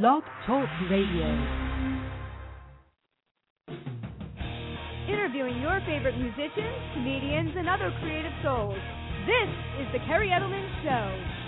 [0.00, 1.28] Blog Talk Radio.
[5.06, 8.78] Interviewing your favorite musicians, comedians, and other creative souls.
[9.26, 9.50] This
[9.82, 11.42] is The Kerri Edelman Show.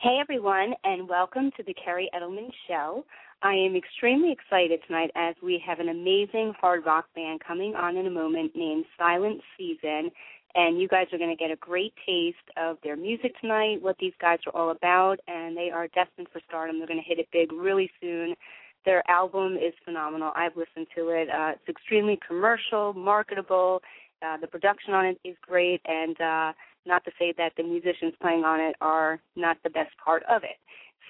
[0.00, 3.04] Hey everyone, and welcome to the Kerri Edelman Show.
[3.42, 7.96] I am extremely excited tonight as we have an amazing hard rock band coming on
[7.96, 10.10] in a moment named Silent Season.
[10.56, 13.96] And you guys are going to get a great taste of their music tonight, what
[14.00, 16.78] these guys are all about, and they are destined for stardom.
[16.78, 18.34] They're going to hit it big really soon.
[18.86, 20.32] Their album is phenomenal.
[20.34, 21.28] I've listened to it.
[21.28, 23.82] Uh, it's extremely commercial, marketable.
[24.26, 26.52] Uh, the production on it is great, and uh,
[26.86, 30.42] not to say that the musicians playing on it are not the best part of
[30.42, 30.56] it.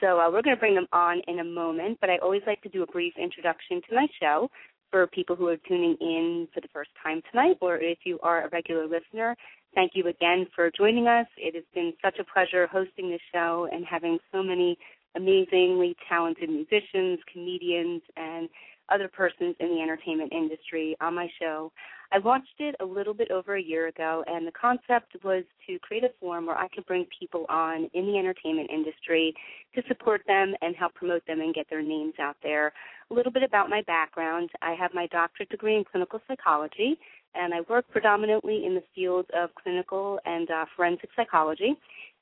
[0.00, 2.62] So uh, we're going to bring them on in a moment, but I always like
[2.62, 4.50] to do a brief introduction to my show
[4.96, 8.46] for people who are tuning in for the first time tonight, or if you are
[8.46, 9.36] a regular listener,
[9.74, 11.26] thank you again for joining us.
[11.36, 14.78] It has been such a pleasure hosting this show and having so many
[15.14, 18.48] amazingly talented musicians, comedians, and
[18.88, 21.72] other persons in the entertainment industry on my show.
[22.12, 25.78] I launched it a little bit over a year ago, and the concept was to
[25.80, 29.34] create a forum where I could bring people on in the entertainment industry
[29.74, 32.72] to support them and help promote them and get their names out there.
[33.10, 36.96] A little bit about my background I have my doctorate degree in clinical psychology,
[37.34, 41.76] and I work predominantly in the fields of clinical and uh, forensic psychology.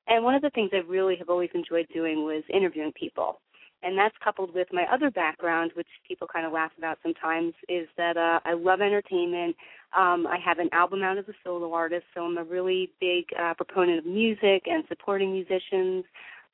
[0.06, 3.40] And one of the things I really have always enjoyed doing was interviewing people
[3.84, 7.86] and that's coupled with my other background, which people kind of laugh about sometimes, is
[7.96, 9.56] that uh, I love entertainment.
[9.96, 13.26] Um, I have an album out as a solo artist, so I'm a really big
[13.38, 16.04] uh, proponent of music and supporting musicians.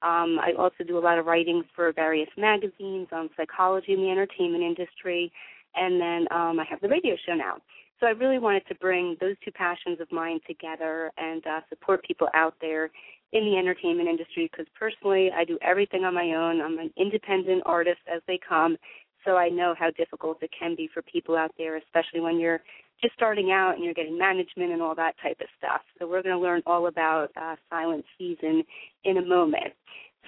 [0.02, 4.10] Um, I also do a lot of writing for various magazines on psychology in the
[4.10, 5.30] entertainment industry,
[5.76, 7.58] and then um, I have the radio show now.
[8.00, 12.02] So I really wanted to bring those two passions of mine together and uh, support
[12.02, 12.90] people out there
[13.32, 16.62] in the entertainment industry because personally I do everything on my own.
[16.62, 18.78] I'm an independent artist as they come,
[19.24, 22.62] so I know how difficult it can be for people out there, especially when you're
[23.02, 25.82] just starting out and you're getting management and all that type of stuff.
[25.98, 28.62] So we're going to learn all about uh, Silent Season
[29.04, 29.74] in a moment.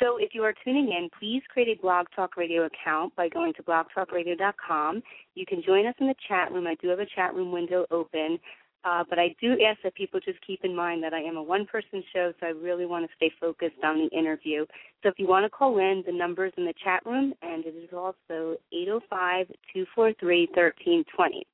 [0.00, 3.52] So if you are tuning in, please create a Blog Talk Radio account by going
[3.54, 5.02] to blogtalkradio.com.
[5.34, 6.66] You can join us in the chat room.
[6.66, 8.38] I do have a chat room window open.
[8.84, 11.42] Uh, but I do ask that people just keep in mind that I am a
[11.42, 14.66] one person show, so I really want to stay focused on the interview.
[15.02, 17.76] So if you want to call in, the number's in the chat room, and it
[17.76, 21.46] is also 805 243 1320.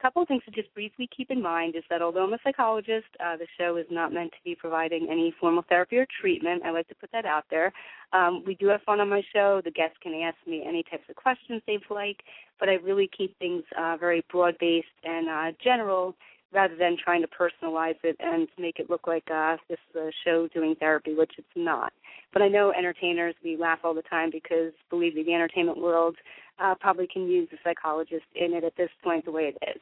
[0.00, 2.38] A couple of things to just briefly keep in mind is that although I'm a
[2.42, 6.62] psychologist, uh, the show is not meant to be providing any formal therapy or treatment.
[6.64, 7.70] I like to put that out there.
[8.14, 9.60] Um, we do have fun on my show.
[9.62, 12.22] The guests can ask me any types of questions they'd like,
[12.58, 16.14] but I really keep things uh, very broad based and uh, general
[16.50, 20.10] rather than trying to personalize it and make it look like uh, this is a
[20.24, 21.92] show doing therapy, which it's not.
[22.32, 26.16] But I know entertainers, we laugh all the time because, believe me, the entertainment world
[26.58, 29.80] uh, probably can use a psychologist in it at this point the way it is.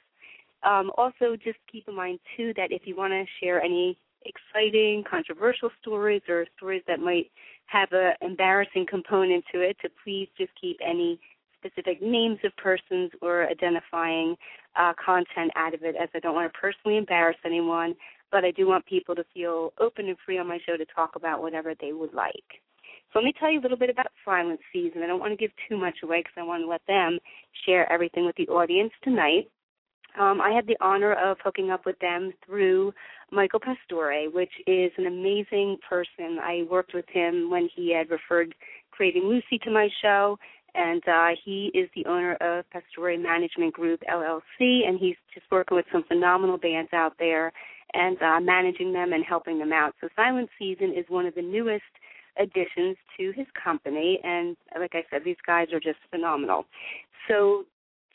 [0.63, 5.05] Um, also, just keep in mind, too, that if you want to share any exciting,
[5.09, 7.31] controversial stories or stories that might
[7.67, 11.21] have an embarrassing component to it, to please just keep any
[11.57, 14.37] specific names of persons or identifying
[14.77, 17.95] uh, content out of it, as I don't want to personally embarrass anyone,
[18.31, 21.17] but I do want people to feel open and free on my show to talk
[21.17, 22.61] about whatever they would like.
[23.13, 25.03] So let me tell you a little bit about Silent Season.
[25.03, 27.19] I don't want to give too much away because I want to let them
[27.65, 29.51] share everything with the audience tonight.
[30.19, 32.93] Um, I had the honor of hooking up with them through
[33.31, 36.39] Michael Pastore, which is an amazing person.
[36.43, 38.55] I worked with him when he had referred
[38.91, 40.39] Craving Lucy to my show,
[40.75, 45.77] and uh, he is the owner of Pastore Management Group LLC, and he's just working
[45.77, 47.53] with some phenomenal bands out there
[47.95, 49.95] and uh, managing them and helping them out.
[50.01, 51.85] So Silent Season is one of the newest
[52.39, 56.67] additions to his company, and like I said, these guys are just phenomenal.
[57.29, 57.65] So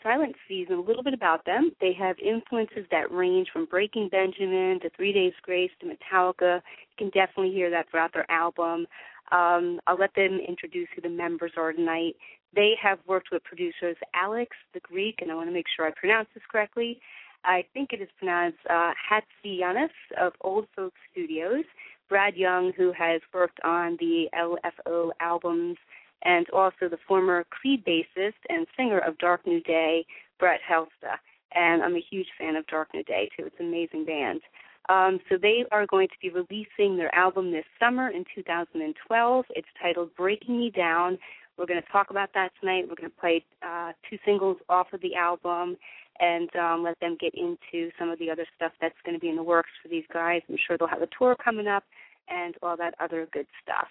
[0.03, 1.71] Silent Season, a little bit about them.
[1.81, 6.57] They have influences that range from Breaking Benjamin to Three Days Grace to Metallica.
[6.57, 8.85] You can definitely hear that throughout their album.
[9.31, 12.15] Um, I'll let them introduce who the members are tonight.
[12.53, 15.91] They have worked with producers Alex the Greek, and I want to make sure I
[15.91, 16.99] pronounce this correctly.
[17.45, 19.89] I think it is pronounced uh, Hatziyannis
[20.19, 21.65] of Old Folk Studios,
[22.09, 25.77] Brad Young, who has worked on the LFO albums,
[26.23, 30.05] and also the former Creed bassist and singer of Dark New Day,
[30.39, 31.17] Brett Hestla.
[31.55, 33.45] And I'm a huge fan of Dark New Day, too.
[33.45, 34.41] It's an amazing band.
[34.89, 39.45] Um, so they are going to be releasing their album this summer in 2012.
[39.51, 41.17] It's titled Breaking Me Down
[41.57, 42.85] We're going to talk about that tonight.
[42.89, 45.77] We're going to play uh, two singles off of the album
[46.19, 49.29] and um, let them get into some of the other stuff that's going to be
[49.29, 50.41] in the works for these guys.
[50.49, 51.83] I'm sure they'll have a tour coming up
[52.29, 53.87] and all that other good stuff.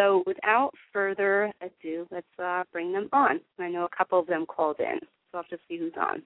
[0.00, 3.38] So without further ado, let's uh, bring them on.
[3.58, 4.98] I know a couple of them called in,
[5.30, 6.22] so I'll just see who's on.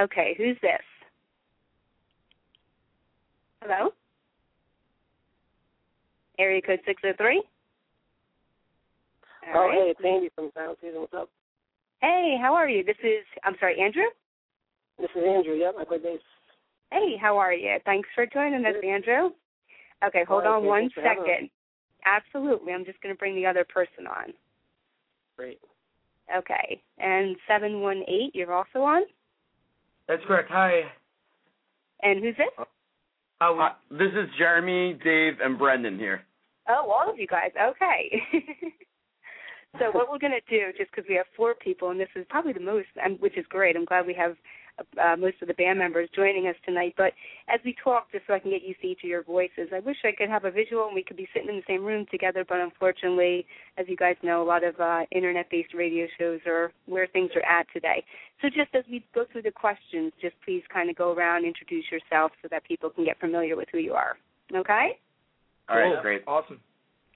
[0.00, 0.80] Okay, who's this?
[3.60, 3.90] Hello?
[6.38, 7.42] Area code 603?
[9.54, 9.74] oh, right.
[9.74, 11.00] hey, it's Andy from Silent Season.
[11.00, 11.28] What's up?
[12.00, 12.82] Hey, how are you?
[12.82, 14.08] This is, I'm sorry, Andrew?
[14.98, 16.20] This is Andrew, yep, I play bass.
[16.90, 17.76] Hey, how are you?
[17.84, 19.30] Thanks for joining us, Andrew.
[20.06, 21.50] Okay, hold on one second.
[22.08, 22.72] Absolutely.
[22.72, 24.32] I'm just going to bring the other person on.
[25.36, 25.60] Great.
[26.36, 26.80] Okay.
[26.98, 29.02] And 718, you're also on?
[30.08, 30.50] That's correct.
[30.50, 30.82] Hi.
[32.02, 32.48] And who's this?
[32.58, 32.64] Uh,
[33.44, 36.22] uh, this is Jeremy, Dave, and Brendan here.
[36.68, 37.50] Oh, all of you guys.
[37.60, 38.22] Okay.
[39.78, 42.26] so what we're going to do, just because we have four people, and this is
[42.28, 42.88] probably the most,
[43.20, 43.76] which is great.
[43.76, 44.36] I'm glad we have
[45.00, 46.94] uh, most of the band members joining us tonight.
[46.96, 47.12] But
[47.48, 49.80] as we talk, just so I can get used to each of your voices, I
[49.80, 52.06] wish I could have a visual and we could be sitting in the same room
[52.10, 52.44] together.
[52.48, 53.46] But unfortunately,
[53.76, 57.44] as you guys know, a lot of uh, internet-based radio shows are where things are
[57.44, 58.04] at today.
[58.42, 61.84] So just as we go through the questions, just please kind of go around, introduce
[61.90, 64.16] yourself so that people can get familiar with who you are.
[64.54, 64.98] Okay?
[65.68, 66.02] All right, cool.
[66.02, 66.22] great.
[66.26, 66.60] Awesome.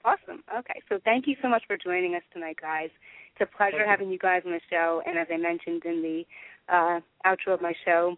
[0.05, 0.43] Awesome.
[0.59, 2.91] Okay, so thank you so much for joining us tonight, guys.
[3.35, 5.01] It's a pleasure having you guys on the show.
[5.07, 6.25] And as I mentioned in the
[6.69, 8.17] uh, outro of my show,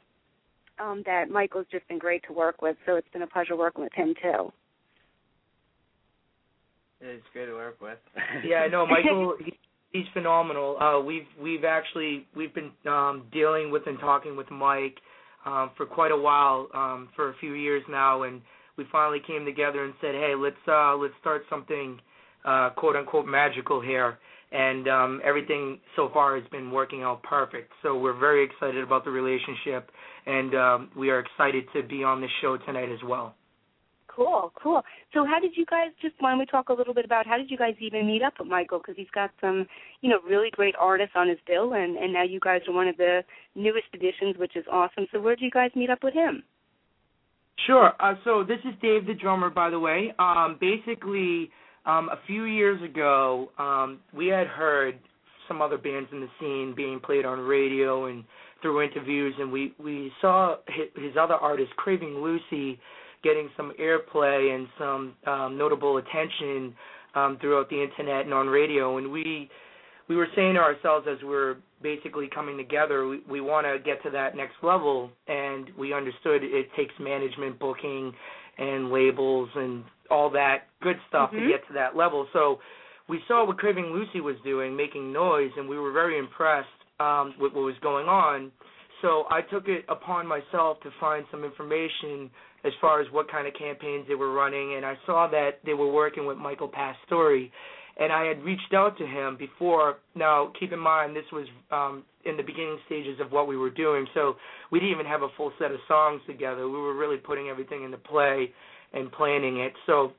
[0.79, 2.77] um, that Michael's just been great to work with.
[2.87, 4.53] So it's been a pleasure working with him too.
[7.01, 7.99] It's great to work with.
[8.45, 9.53] yeah, no, Michael, he,
[9.93, 10.79] he's phenomenal.
[10.81, 14.97] Uh, we've we've actually we've been um, dealing with and talking with Mike
[15.45, 18.41] um, for quite a while, um, for a few years now, and
[18.77, 21.99] we finally came together and said, hey, let's uh, let's start something
[22.45, 24.19] uh, quote unquote magical here
[24.53, 27.73] and um, everything so far has been working out perfect.
[27.83, 29.91] So we're very excited about the relationship,
[30.27, 33.35] and um, we are excited to be on the show tonight as well.
[34.15, 34.83] Cool, cool.
[35.13, 37.37] So how did you guys just why don't we talk a little bit about how
[37.37, 39.67] did you guys even meet up with Michael because he's got some,
[40.03, 42.87] you know, really great artists on his bill and and now you guys are one
[42.87, 43.23] of the
[43.57, 45.07] newest additions which is awesome.
[45.11, 46.45] So where did you guys meet up with him?
[47.67, 47.93] Sure.
[47.99, 50.15] Uh, so this is Dave the drummer by the way.
[50.21, 51.51] Um basically
[51.87, 54.99] um, a few years ago, um, we had heard
[55.49, 58.25] some other bands in the scene being played on radio and
[58.63, 62.81] through interviews, and we we saw his, other artist, Craving Lucy,
[63.23, 66.75] getting some airplay and some um, notable attention
[67.15, 69.51] um, throughout the internet and on radio, and we
[70.09, 73.79] we were saying to ourselves as we we're basically coming together, we, we want to
[73.79, 78.13] get to that next level, and we understood it takes management, booking,
[78.57, 81.47] and labels and all that good stuff mm-hmm.
[81.47, 82.27] to get to that level.
[82.33, 82.59] So
[83.09, 86.69] we saw what Craving Lucy was doing, making noise, and we were very impressed
[87.01, 88.51] um, with what was going on.
[89.03, 92.31] So I took it upon myself to find some information
[92.65, 95.75] as far as what kind of campaigns they were running, and I saw that they
[95.75, 97.51] were working with Michael Pastore,
[98.01, 99.99] and I had reached out to him before.
[100.15, 103.71] Now, keep in mind, this was um, in the beginning stages of what we were
[103.71, 104.37] doing, so
[104.73, 106.67] we didn't even have a full set of songs together.
[106.67, 108.51] We were really putting everything into play
[108.95, 109.73] and planning it.
[109.87, 110.13] So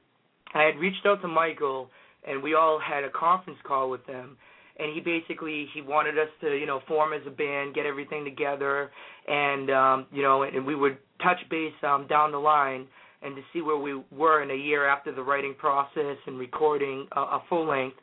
[0.54, 1.89] I had reached out to Michael,
[2.27, 4.38] and we all had a conference call with him.
[4.77, 8.25] And he basically he wanted us to you know form as a band, get everything
[8.25, 8.92] together,
[9.25, 12.86] and um, you know, and we would touch base um, down the line
[13.22, 17.08] and to see where we were in a year after the writing process and recording
[17.15, 17.96] a, a full length.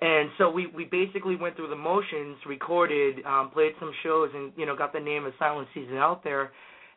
[0.00, 4.52] And so we we basically went through the motions, recorded, um, played some shows, and
[4.56, 6.50] you know got the name of Silent Season out there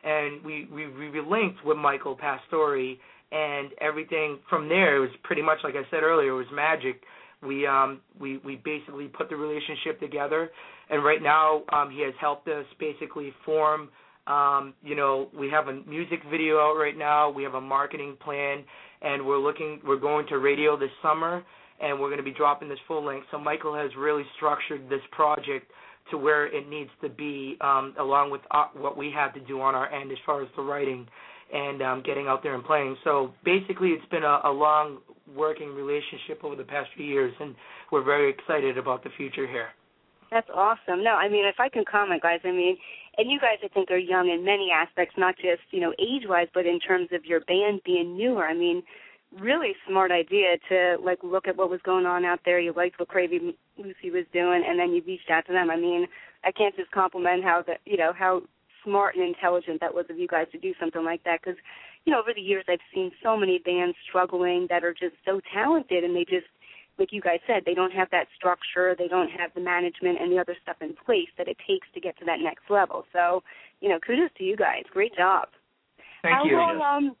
[0.04, 2.96] and we we, we linked with Michael Pastore,
[3.32, 7.02] and everything from there it was pretty much like I said earlier, it was magic.
[7.42, 10.50] We um we we basically put the relationship together,
[10.90, 13.88] and right now um he has helped us basically form.
[14.26, 17.30] Um, you know, we have a music video out right now.
[17.30, 18.62] We have a marketing plan,
[19.02, 19.80] and we're looking.
[19.84, 21.42] We're going to radio this summer,
[21.80, 23.26] and we're going to be dropping this full length.
[23.30, 25.72] So Michael has really structured this project
[26.10, 29.60] to where it needs to be, um, along with uh, what we have to do
[29.60, 31.06] on our end as far as the writing
[31.52, 32.96] and um, getting out there and playing.
[33.04, 34.98] So basically, it's been a, a long
[35.34, 37.54] working relationship over the past few years, and
[37.90, 39.68] we're very excited about the future here.
[40.30, 41.02] That's awesome.
[41.02, 42.76] No, I mean, if I can comment, guys, I mean,
[43.18, 46.46] and you guys, I think, are young in many aspects, not just you know age-wise,
[46.54, 48.46] but in terms of your band being newer.
[48.46, 48.82] I mean,
[49.38, 52.60] really smart idea to like look at what was going on out there.
[52.60, 55.70] You liked what Craving Lucy was doing, and then you reached out to them.
[55.70, 56.06] I mean,
[56.44, 58.42] I can't just compliment how that you know how
[58.84, 61.40] smart and intelligent that was of you guys to do something like that.
[61.42, 61.58] Because
[62.04, 65.40] you know, over the years, I've seen so many bands struggling that are just so
[65.52, 66.46] talented, and they just
[66.98, 70.30] like you guys said, they don't have that structure, they don't have the management and
[70.30, 73.04] the other stuff in place that it takes to get to that next level.
[73.12, 73.42] So,
[73.80, 74.84] you know, kudos to you guys.
[74.92, 75.48] Great job.
[76.22, 76.56] Thank how you.
[76.56, 77.16] Long, um,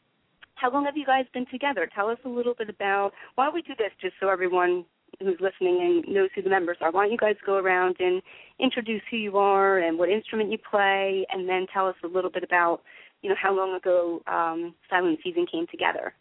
[0.60, 1.88] how long have you guys been together?
[1.94, 3.12] Tell us a little bit about.
[3.34, 4.84] Why don't we do this just so everyone
[5.18, 6.90] who's listening and knows who the members are?
[6.90, 8.20] Why don't you guys go around and
[8.58, 12.30] introduce who you are and what instrument you play, and then tell us a little
[12.30, 12.82] bit about,
[13.22, 16.12] you know, how long ago um, Silent Season came together.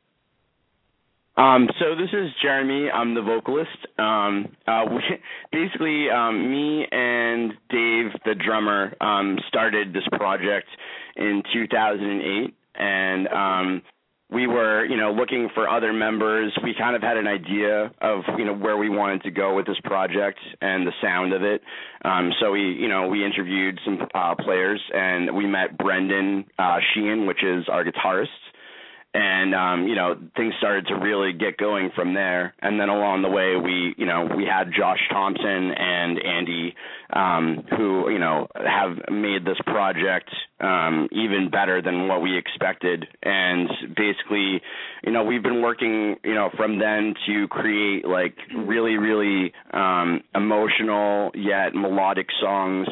[1.35, 2.89] Um, so this is Jeremy.
[2.89, 3.69] I'm the vocalist.
[3.97, 5.01] Um, uh, we,
[5.51, 10.67] basically, um, me and Dave, the drummer, um, started this project
[11.15, 13.81] in 2008, and um,
[14.31, 16.55] we were, you know, looking for other members.
[16.63, 19.65] We kind of had an idea of, you know, where we wanted to go with
[19.65, 21.63] this project and the sound of it.
[22.05, 26.77] Um, so we, you know, we interviewed some uh, players, and we met Brendan uh,
[26.93, 28.27] Sheehan, which is our guitarist
[29.13, 32.53] and um, you know things started to really get going from there.
[32.59, 36.75] And then along the way, we you know we had Josh Thompson and Andy,
[37.11, 43.07] um, who you know have made this project um, even better than what we expected.
[43.23, 44.61] And basically,
[45.03, 50.21] you know we've been working you know from then to create like really really um,
[50.35, 52.87] emotional yet melodic songs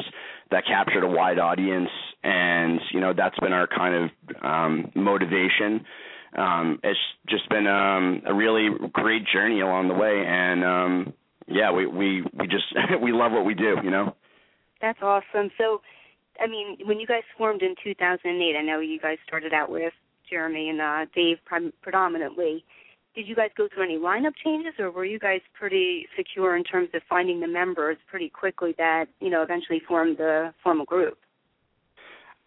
[0.50, 1.90] that captured a wide audience
[2.24, 5.84] and you know that's been our kind of um motivation
[6.38, 11.12] um, it's just been um, a really great journey along the way, and um,
[11.46, 12.66] yeah, we we we just
[13.02, 14.14] we love what we do, you know.
[14.80, 15.50] That's awesome.
[15.58, 15.80] So,
[16.40, 19.92] I mean, when you guys formed in 2008, I know you guys started out with
[20.30, 22.64] Jeremy and uh, Dave prim- predominantly.
[23.14, 26.62] Did you guys go through any lineup changes, or were you guys pretty secure in
[26.62, 31.18] terms of finding the members pretty quickly that you know eventually formed the formal group?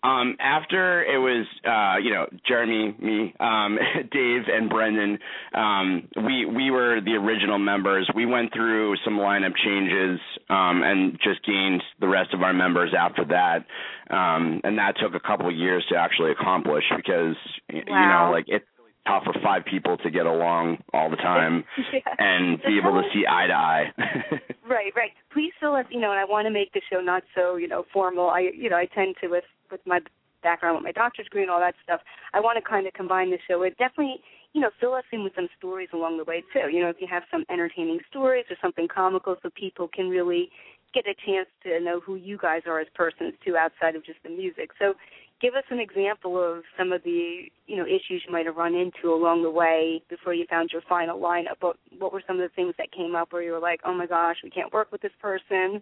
[0.03, 3.77] Um, after it was, uh, you know, Jeremy, me, um,
[4.11, 5.19] Dave, and Brendan,
[5.53, 8.09] um, we we were the original members.
[8.15, 12.93] We went through some lineup changes um, and just gained the rest of our members
[12.97, 13.65] after that,
[14.09, 17.35] um, and that took a couple of years to actually accomplish because
[17.71, 17.79] wow.
[17.85, 18.65] you know, like it's
[19.07, 21.99] tough for five people to get along all the time yeah.
[22.17, 23.85] and be able to see eye to eye.
[24.71, 25.11] Right, right.
[25.33, 27.67] Please fill us, you know, and I want to make the show not so, you
[27.67, 28.29] know, formal.
[28.29, 29.99] I, you know, I tend to with with my
[30.43, 31.99] background with my doctor's degree and all that stuff.
[32.33, 34.21] I want to kind of combine the show with definitely,
[34.53, 36.69] you know, fill us in with some stories along the way too.
[36.71, 40.49] You know, if you have some entertaining stories or something comical, so people can really
[40.93, 44.19] get a chance to know who you guys are as persons too, outside of just
[44.23, 44.71] the music.
[44.79, 44.93] So,
[45.41, 48.75] give us an example of some of the, you know, issues you might have run
[48.75, 51.57] into along the way before you found your final lineup.
[51.59, 53.93] What what were some of the things that came up where you were like, oh
[53.93, 55.81] my gosh, we can't work with this person?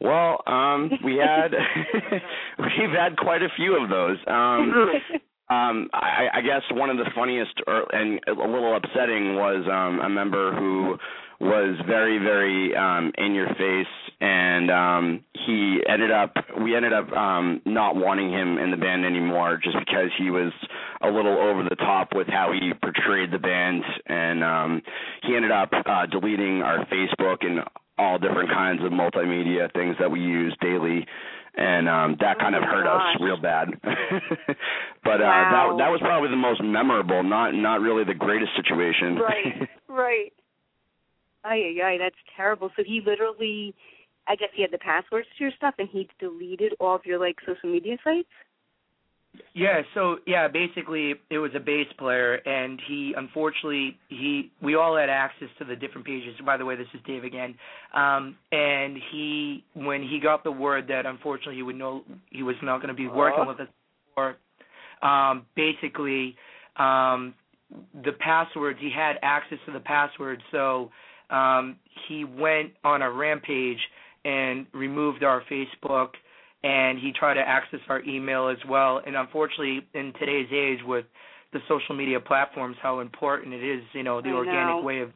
[0.00, 1.52] Well, um, we had
[2.58, 4.18] we've had quite a few of those.
[4.26, 4.72] Um,
[5.50, 10.00] um, I, I guess one of the funniest or, and a little upsetting was um,
[10.00, 10.96] a member who
[11.40, 13.86] was very, very um, in your face,
[14.20, 16.34] and um, he ended up.
[16.62, 20.52] We ended up um, not wanting him in the band anymore, just because he was
[21.00, 24.82] a little over the top with how he portrayed the band, and um,
[25.22, 27.60] he ended up uh, deleting our Facebook and
[27.98, 31.06] all different kinds of multimedia things that we use daily
[31.56, 33.16] and um that kind of Oh hurt gosh.
[33.16, 38.04] us real bad but uh that that was probably the most memorable not not really
[38.04, 40.32] the greatest situation right, right.
[41.44, 42.70] Ay, ay, ay, that's terrible.
[42.76, 43.74] So he literally,
[44.28, 47.18] I guess he had the passwords to your stuff, and he deleted all of your
[47.18, 48.28] like social media sites.
[49.54, 54.96] Yeah, so yeah, basically it was a bass player and he unfortunately he we all
[54.96, 56.34] had access to the different pages.
[56.44, 57.54] By the way, this is Dave again.
[57.94, 62.56] Um and he when he got the word that unfortunately he would know he was
[62.62, 63.68] not going to be working with us
[64.16, 64.36] or
[65.02, 66.36] um basically
[66.76, 67.34] um
[68.04, 70.90] the passwords he had access to the passwords so
[71.30, 71.76] um
[72.08, 73.78] he went on a rampage
[74.24, 76.10] and removed our Facebook
[76.62, 79.00] and he tried to access our email as well.
[79.04, 81.06] And unfortunately, in today's age, with
[81.52, 84.82] the social media platforms, how important it is, you know, the I organic know.
[84.82, 85.10] way of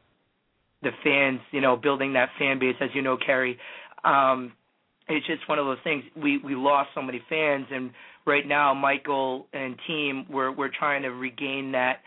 [0.81, 3.57] the fans, you know, building that fan base, as you know, Kerri.
[4.03, 4.53] Um,
[5.07, 6.03] it's just one of those things.
[6.15, 7.91] We we lost so many fans, and
[8.25, 11.99] right now, Michael and team, we're we're trying to regain that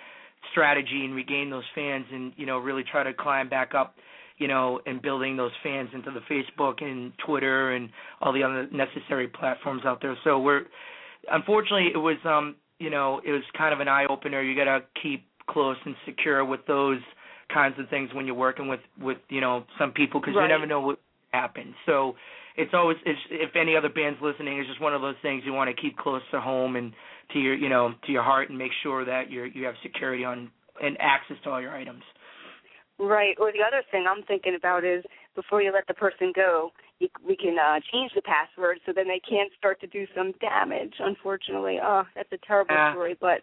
[0.51, 3.97] strategy and regain those fans, and you know, really try to climb back up
[4.39, 7.91] you know, and building those fans into the Facebook and Twitter and
[8.21, 10.17] all the other necessary platforms out there.
[10.25, 10.63] So we're
[11.31, 14.41] unfortunately it was um, you know, it was kind of an eye opener.
[14.41, 17.01] You gotta keep close and secure with those
[17.53, 20.45] kinds of things when you're working with with, you know, some people because Right.
[20.45, 21.01] you never know what
[21.33, 21.75] happens.
[21.87, 22.15] So
[22.59, 25.53] it's always it's if any other bands listening, it's just one of those things you
[25.53, 26.93] want to keep close to home and
[27.33, 30.25] to your you know, to your heart and make sure that you're you have security
[30.25, 30.51] on
[30.83, 32.03] and access to all your items.
[32.99, 33.37] Right.
[33.39, 35.05] Or the other thing I'm thinking about is
[35.37, 39.07] before you let the person go, you, we can uh, change the password so then
[39.07, 40.95] they can't start to do some damage.
[40.99, 42.93] Unfortunately, oh, that's a terrible Yeah.
[42.93, 43.17] story.
[43.21, 43.43] But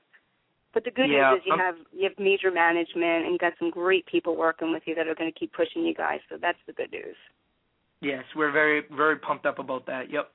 [0.74, 3.38] but the good Yeah, news is you I'm- have you have major management and you
[3.38, 6.20] got some great people working with you that are going to keep pushing you guys.
[6.28, 7.16] So that's the good news.
[8.06, 10.12] Yes, we're very very pumped up about that.
[10.12, 10.30] Yep.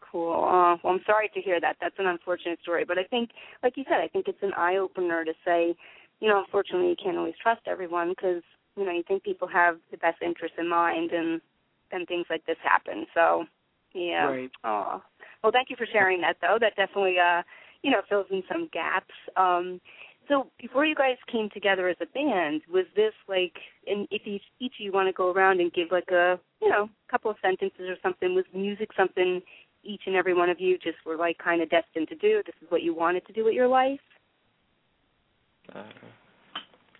[0.00, 0.44] Cool.
[0.44, 1.76] Uh, well, I'm sorry to hear that.
[1.80, 3.30] That's an unfortunate story, but I think,
[3.64, 5.74] like you said, I think it's an eye opener to say,
[6.20, 8.42] you know, unfortunately, you can't always trust everyone because
[8.76, 11.40] you know you think people have the best interest in mind, and
[11.90, 13.06] then things like this happen.
[13.14, 13.46] So,
[13.92, 14.26] yeah.
[14.26, 14.50] Right.
[14.62, 15.02] Oh.
[15.42, 16.58] Well, thank you for sharing that, though.
[16.60, 17.42] That definitely, uh,
[17.82, 19.14] you know, fills in some gaps.
[19.36, 19.80] Um,
[20.28, 23.54] so before you guys came together as a band, was this like,
[23.86, 26.68] and if each, each of you want to go around and give like a, you
[26.68, 29.40] know, couple of sentences or something, was music something
[29.82, 32.42] each and every one of you just were like kind of destined to do?
[32.44, 34.00] This is what you wanted to do with your life?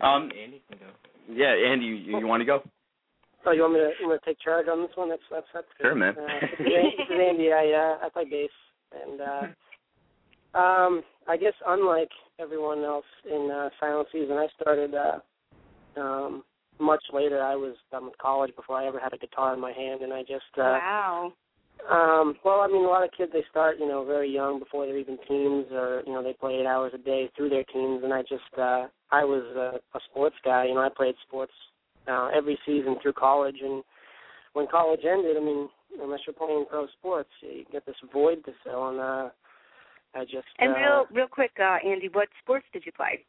[0.01, 0.87] Um, Andy can go.
[1.33, 2.63] yeah, Andy, you, you want to go?
[3.47, 5.09] Oh, you want me to, you want to take charge on this one?
[5.09, 5.85] That's that's that's good.
[5.85, 6.15] Sure, man.
[6.19, 7.53] Uh, this, is Andy, this is Andy.
[7.53, 8.51] I uh, I play bass,
[8.91, 9.43] and uh,
[10.57, 12.11] um, I guess unlike
[12.41, 16.45] everyone else in uh, Silent Season, I started uh, um,
[16.79, 17.43] much later.
[17.43, 20.13] I was done with college before I ever had a guitar in my hand, and
[20.13, 21.33] I just uh, wow.
[21.91, 24.87] Um, well, I mean, a lot of kids they start, you know, very young before
[24.87, 28.01] they're even teens, or you know, they play eight hours a day through their teens.
[28.03, 30.65] And I just, uh, I was a, a sports guy.
[30.67, 31.53] You know, I played sports
[32.09, 33.85] uh, every season through college, and
[34.55, 35.69] when college ended, I mean,
[36.03, 39.29] unless you're playing pro sports, you get this void to fill, and uh,
[40.17, 40.47] I just.
[40.59, 43.25] And uh, real, real quick, uh, Andy, what sports did you play?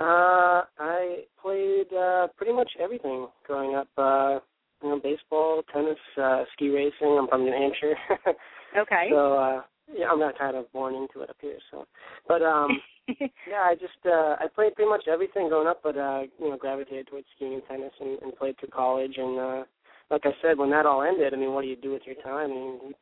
[0.00, 3.88] Uh, I played uh, pretty much everything growing up.
[3.98, 4.38] Uh,
[4.82, 7.18] you know, baseball, tennis, uh, ski racing.
[7.18, 7.96] I'm from New Hampshire.
[8.76, 9.08] Okay.
[9.10, 11.86] So uh yeah, I'm not kind of born into it up here, so
[12.28, 16.22] but um yeah, I just uh I played pretty much everything growing up but uh
[16.38, 19.64] you know, gravitated towards skiing and tennis and, and played through college and uh
[20.10, 22.16] like I said, when that all ended, I mean what do you do with your
[22.16, 22.50] time?
[22.50, 22.94] I mean you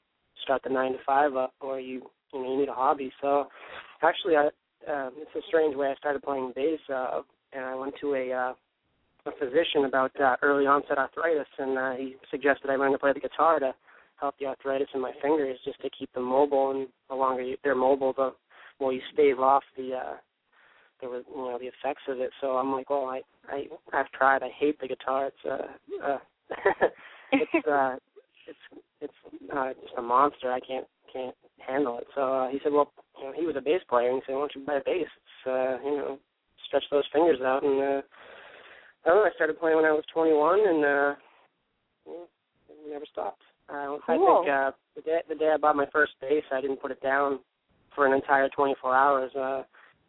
[0.43, 3.13] start the nine to five up or you you know, you need a hobby.
[3.21, 3.49] So
[4.03, 4.49] actually I
[4.89, 8.33] uh, it's a strange way I started playing bass, uh and I went to a
[8.33, 8.53] uh
[9.27, 13.13] a physician about uh, early onset arthritis and uh, he suggested I learn to play
[13.13, 13.75] the guitar to
[14.21, 17.57] help the arthritis in my fingers just to keep them mobile and the longer you,
[17.63, 18.33] they're mobile the
[18.81, 20.17] more you stave off the uh
[21.01, 22.31] the you know the effects of it.
[22.41, 24.43] So i'm like well i i i've tried.
[24.43, 25.27] I hate the guitar.
[25.27, 26.19] It's uh uh
[27.33, 27.97] it's uh
[28.49, 29.21] it's it's
[29.55, 33.25] uh just a monster i can't can't handle it so uh, he said well you
[33.25, 35.07] know he was a bass player and he said why don't you buy a bass
[35.07, 36.19] it's uh you know
[36.67, 38.03] stretch those fingers out and uh
[39.05, 41.15] I don't know, I started playing when I was 21, and uh,
[42.07, 43.41] yeah, never stopped.
[43.73, 46.83] Uh, I think uh, the day the day I bought my first bass, I didn't
[46.83, 47.39] put it down
[47.95, 49.31] for an entire 24 hours.
[49.35, 49.63] Uh,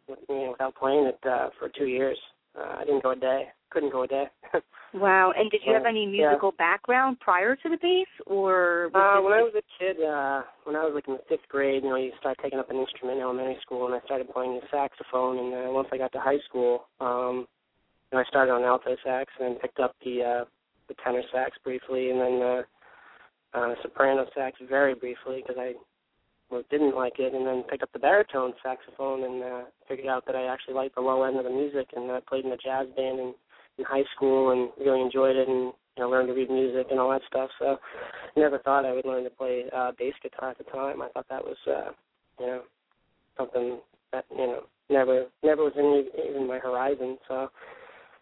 [0.08, 2.18] with, you know, without playing it uh, for two years.
[2.58, 3.44] Uh, I didn't go a day.
[3.70, 4.24] Couldn't go a day.
[4.92, 5.32] Wow.
[5.36, 6.28] And did you have any Yeah.
[6.28, 10.74] musical background prior to the bass, or Uh, when I was a kid, uh, when
[10.74, 13.18] I was like in the fifth grade, you know, you start taking up an instrument
[13.18, 15.38] in elementary school, and I started playing the saxophone.
[15.38, 17.46] And uh, once I got to high school, um,
[18.10, 20.44] you know, I started on alto sax, and then picked up the uh,
[20.88, 22.62] the tenor sax briefly, and then uh,
[23.54, 25.74] uh, soprano sax very briefly because I
[26.50, 30.26] well, didn't like it, and then picked up the baritone saxophone, and uh, figured out
[30.26, 32.56] that I actually liked the low end of the music, and uh, played in a
[32.56, 33.34] jazz band in,
[33.78, 37.00] in high school, and really enjoyed it, and you know, learned to read music and
[37.00, 37.50] all that stuff.
[37.58, 37.76] So,
[38.36, 41.02] never thought I would learn to play uh, bass guitar at the time.
[41.02, 41.90] I thought that was, uh,
[42.38, 42.62] you know,
[43.36, 43.78] something
[44.12, 47.18] that you know never never was in even my horizon.
[47.28, 47.48] So,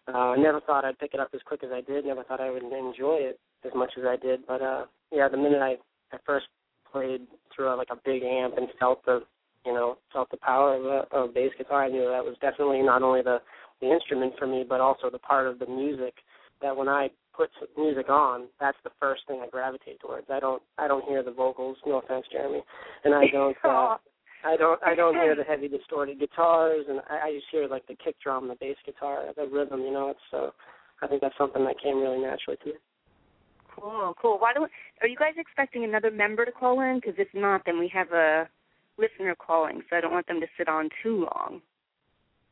[0.07, 2.05] uh, I never thought I'd pick it up as quick as I did.
[2.05, 4.45] Never thought I would enjoy it as much as I did.
[4.47, 5.75] But uh, yeah, the minute I
[6.11, 6.47] I first
[6.91, 7.21] played
[7.55, 9.21] through a, like a big amp and felt the
[9.65, 12.35] you know felt the power of a, of a bass guitar, I knew that was
[12.41, 13.39] definitely not only the
[13.81, 16.15] the instrument for me, but also the part of the music
[16.61, 20.27] that when I put music on, that's the first thing I gravitate towards.
[20.29, 21.77] I don't I don't hear the vocals.
[21.85, 22.61] No offense, Jeremy,
[23.03, 23.57] and I don't.
[23.63, 23.97] Uh,
[24.43, 27.85] I don't I don't hear the heavy distorted guitars and I, I just hear like
[27.87, 30.53] the kick drum, the bass guitar, the rhythm, you know, it's so
[31.01, 32.73] I think that's something that came really naturally to me.
[33.75, 34.37] Cool, cool.
[34.39, 34.71] Why don't?
[35.01, 36.99] Are you guys expecting another member to call in?
[36.99, 38.49] Because if not, then we have a
[38.97, 41.61] listener calling, so I don't want them to sit on too long.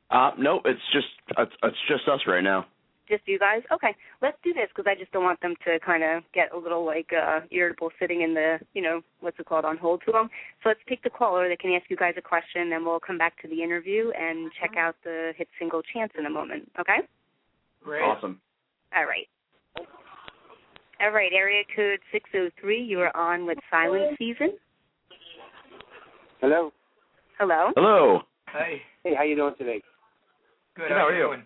[0.09, 2.65] Uh, no, it's just it's, it's just us right now.
[3.09, 3.61] Just you guys?
[3.71, 6.57] Okay, let's do this because I just don't want them to kind of get a
[6.57, 10.11] little like uh irritable sitting in the, you know, what's it called, on hold too
[10.11, 10.29] long.
[10.61, 11.47] So let's take the caller.
[11.47, 14.51] They can ask you guys a question, and we'll come back to the interview and
[14.59, 16.69] check out the hit single "Chance" in a moment.
[16.79, 16.99] Okay?
[17.83, 18.01] Great.
[18.01, 18.41] Awesome.
[18.95, 19.27] All right.
[20.99, 24.57] All right, area code 603, you are on with Silent Season.
[26.41, 26.71] Hello.
[27.37, 27.69] Hello.
[27.75, 28.21] Hello.
[28.51, 28.81] Hey.
[29.03, 29.81] Hey, how you doing today?
[30.77, 30.89] Good.
[30.89, 31.23] Good, how are you?
[31.23, 31.43] doing?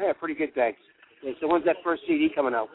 [0.00, 0.78] Yeah, pretty good, thanks.
[1.24, 2.68] Okay, so when's that first CD coming out?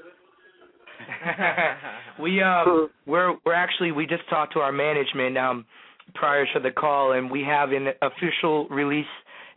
[2.21, 5.65] we um we're we're actually we just talked to our management um
[6.13, 9.05] prior to the call and we have an official release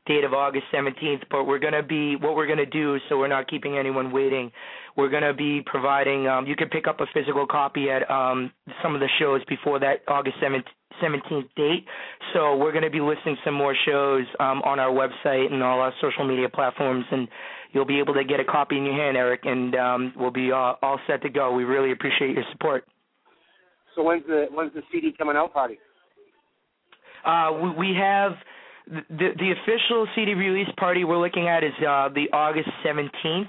[0.07, 3.19] date of August 17th but we're going to be what we're going to do so
[3.19, 4.51] we're not keeping anyone waiting
[4.97, 8.51] we're going to be providing um you can pick up a physical copy at um
[8.83, 10.65] some of the shows before that August 17th
[11.03, 11.85] 17th date.
[12.33, 15.81] So we're going to be listing some more shows um, on our website and all
[15.81, 17.29] our social media platforms, and
[17.73, 20.53] you'll be able to get a copy in your hand, Eric, and um, we'll be
[20.53, 21.53] all, all set to go.
[21.53, 22.85] We really appreciate your support.
[23.95, 25.79] So when's the when's the CD coming out party?
[27.25, 28.33] Uh, we, we have
[28.87, 33.49] the the official CD release party we're looking at is uh, the August 17th.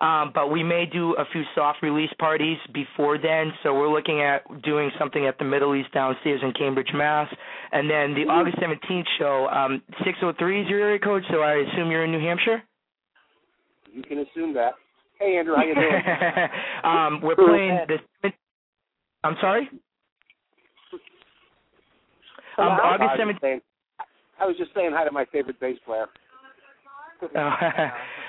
[0.00, 3.52] Um, but we may do a few soft release parties before then.
[3.62, 7.28] So we're looking at doing something at the Middle East downstairs in Cambridge, Mass.
[7.72, 11.90] And then the August 17th show, um, 603 is your area code, so I assume
[11.90, 12.62] you're in New Hampshire?
[13.92, 14.74] You can assume that.
[15.18, 15.90] Hey, Andrew, how you doing?
[16.84, 18.30] um, we're playing the.
[19.24, 19.68] I'm sorry.
[22.56, 23.60] Um, August 17th.
[24.40, 26.06] I was just saying hi to my favorite bass player.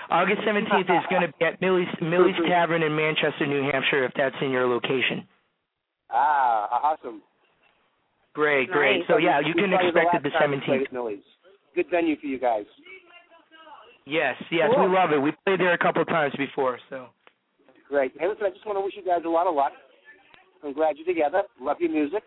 [0.10, 4.12] August 17th is going to be at Milly's, Milly's Tavern in Manchester, New Hampshire, if
[4.18, 5.28] that's in your location.
[6.10, 7.22] Ah, awesome.
[8.34, 9.04] Great, great.
[9.08, 11.22] So, yeah, you can expect it the 17th.
[11.76, 12.66] Good venue for you guys.
[14.06, 14.90] Yes, yes, cool.
[14.90, 15.20] we love it.
[15.20, 17.08] We played there a couple of times before, so.
[17.88, 18.12] Great.
[18.20, 19.72] Hey, listen, I just want to wish you guys a lot of luck.
[20.64, 21.44] I'm glad you're together.
[21.62, 22.24] Love your music.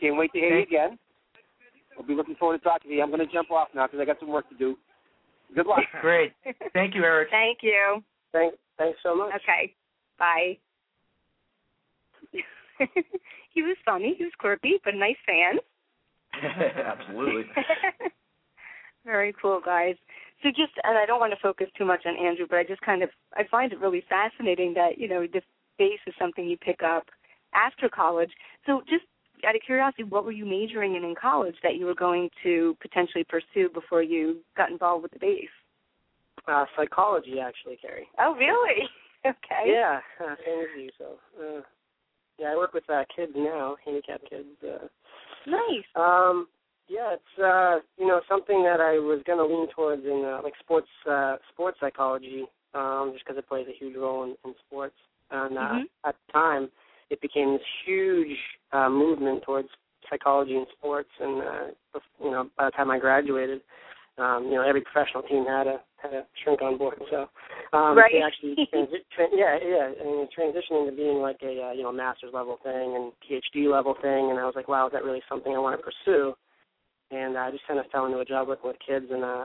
[0.00, 0.98] Can't wait to hear you again.
[1.98, 3.02] I'll be looking forward to talking to you.
[3.02, 4.76] I'm going to jump off now because I got some work to do.
[5.54, 5.80] Good luck.
[6.00, 6.32] Great.
[6.72, 7.28] Thank you, Eric.
[7.30, 8.02] Thank you.
[8.32, 8.56] Thanks.
[8.78, 9.32] Thanks so much.
[9.36, 9.74] Okay.
[10.18, 10.58] Bye.
[13.52, 14.14] he was funny.
[14.16, 15.58] He was quirky, but a nice fan.
[16.86, 17.44] Absolutely.
[19.04, 19.96] Very cool, guys.
[20.42, 22.80] So just, and I don't want to focus too much on Andrew, but I just
[22.80, 25.44] kind of, I find it really fascinating that you know this
[25.78, 27.04] bass is something you pick up
[27.54, 28.30] after college.
[28.66, 29.04] So just
[29.46, 32.76] out of curiosity, what were you majoring in in college that you were going to
[32.80, 35.48] potentially pursue before you got involved with the bass?
[36.48, 38.04] Uh, psychology, actually, Kerri.
[38.18, 38.88] Oh, really?
[39.26, 39.64] okay.
[39.66, 40.90] Yeah, uh, same as you.
[40.98, 41.04] So,
[41.40, 41.60] uh,
[42.38, 44.48] yeah, I work with uh, kids now, handicapped kids.
[44.62, 44.86] Uh,
[45.46, 45.84] nice.
[45.94, 46.48] Um,
[46.88, 50.42] yeah, it's uh, you know something that I was going to lean towards in uh,
[50.42, 54.54] like sports uh, sports psychology, um, just because it plays a huge role in, in
[54.66, 54.96] sports.
[55.30, 56.08] And uh, mm-hmm.
[56.08, 56.68] at the time,
[57.12, 58.38] it became this huge
[58.72, 59.68] uh, movement towards
[60.08, 61.10] psychology in sports.
[61.20, 63.60] And uh, you know, by the time I graduated,
[64.16, 67.00] um, you know, every professional team had a had a shrink on board.
[67.10, 67.28] So
[67.76, 68.10] um, right.
[68.12, 71.92] they actually, transi- tra- yeah, yeah, and transitioning to being like a uh, you know
[71.92, 74.30] master's level thing and PhD level thing.
[74.30, 76.34] And I was like, wow, is that really something I want to pursue?
[77.10, 79.44] And I just kind of fell into a job working with kids, and uh,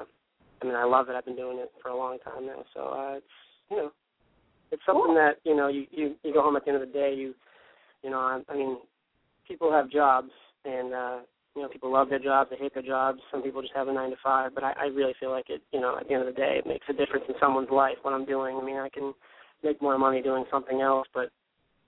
[0.62, 1.15] I mean, I love it.
[1.15, 2.63] I've been doing it for a long time now.
[2.73, 3.25] So uh, it's
[3.69, 3.91] you know,
[4.71, 5.15] it's something cool.
[5.15, 7.36] that you know you you you go home at the end of the day you
[8.03, 8.77] you know, I, I mean,
[9.47, 10.29] people have jobs,
[10.65, 11.17] and uh,
[11.55, 13.19] you know, people love their jobs, they hate their jobs.
[13.31, 15.62] Some people just have a nine to five, but I, I really feel like it.
[15.71, 17.97] You know, at the end of the day, it makes a difference in someone's life.
[18.01, 18.57] What I'm doing.
[18.62, 19.13] I mean, I can
[19.63, 21.29] make more money doing something else, but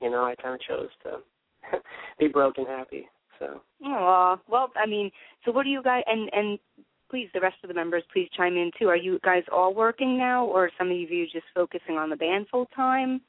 [0.01, 1.79] you know, I kind of chose to
[2.19, 3.07] be broke and happy.
[3.37, 3.61] So.
[3.85, 5.11] Oh well, I mean,
[5.45, 6.59] so what do you guys and and
[7.09, 8.87] please the rest of the members please chime in too.
[8.87, 12.47] Are you guys all working now, or some of you just focusing on the band
[12.51, 13.21] full time?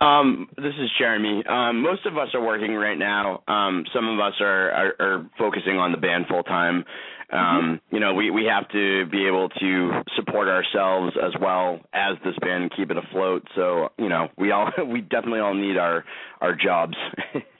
[0.00, 1.44] Um, this is Jeremy.
[1.46, 3.42] Um, most of us are working right now.
[3.48, 6.84] Um, some of us are, are, are focusing on the band full time.
[7.30, 7.94] Um, mm-hmm.
[7.94, 12.34] You know, we we have to be able to support ourselves as well as this
[12.40, 13.46] band and keep it afloat.
[13.54, 16.04] So you know, we all we definitely all need our
[16.40, 16.94] our jobs.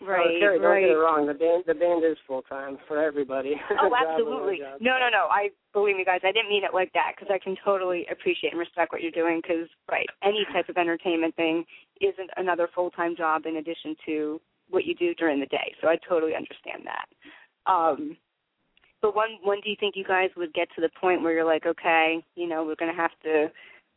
[0.00, 0.80] Right, oh, Kerri, don't right.
[0.80, 1.26] get it wrong.
[1.26, 3.54] The band, the band is full time for everybody.
[3.82, 4.60] Oh, absolutely.
[4.80, 5.28] No, no, no.
[5.30, 6.20] I believe me, guys.
[6.24, 9.10] I didn't mean it like that because I can totally appreciate and respect what you're
[9.10, 9.40] doing.
[9.42, 11.64] Because right, any type of entertainment thing
[12.00, 15.74] isn't another full time job in addition to what you do during the day.
[15.80, 17.70] So I totally understand that.
[17.70, 18.16] Um,
[19.02, 21.44] but when when do you think you guys would get to the point where you're
[21.44, 23.48] like, okay, you know, we're going to have to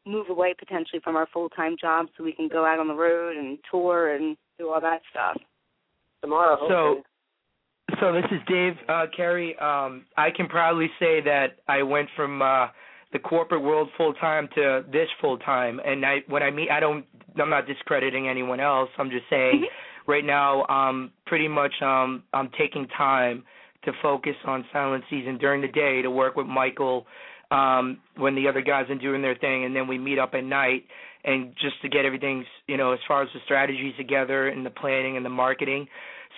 [0.05, 2.93] move away potentially from our full time job so we can go out on the
[2.93, 5.37] road and tour and do all that stuff?
[6.23, 6.57] Tomorrow.
[6.69, 7.03] So,
[7.99, 9.61] so this is Dave uh, Kerri.
[9.61, 12.67] Um, I can proudly say that I went from uh,
[13.11, 16.79] the corporate world full time to this full time, and I when I mean, I
[16.79, 17.05] don't,
[17.37, 18.89] I'm not discrediting anyone else.
[18.97, 20.11] I'm just saying, mm-hmm.
[20.11, 23.43] right now, um, pretty much, um, I'm taking time
[23.83, 27.05] to focus on silent season during the day to work with Michael
[27.51, 30.45] um when the other guys are doing their thing and then we meet up at
[30.45, 30.85] night
[31.25, 34.69] and just to get everything you know as far as the strategies together and the
[34.69, 35.87] planning and the marketing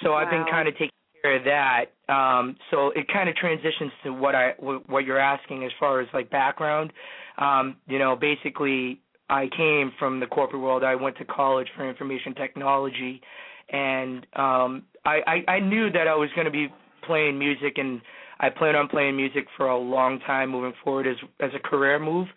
[0.03, 0.17] so wow.
[0.17, 0.89] I've been kind of taking
[1.21, 2.13] care of that.
[2.13, 6.07] Um, so it kind of transitions to what I what you're asking as far as
[6.13, 6.91] like background.
[7.37, 10.83] Um, you know, basically, I came from the corporate world.
[10.83, 13.21] I went to college for information technology,
[13.69, 16.67] and um, I, I I knew that I was going to be
[17.05, 18.01] playing music, and
[18.39, 21.99] I plan on playing music for a long time moving forward as as a career
[21.99, 22.27] move.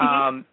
[0.00, 0.06] Mm-hmm.
[0.06, 0.44] Um,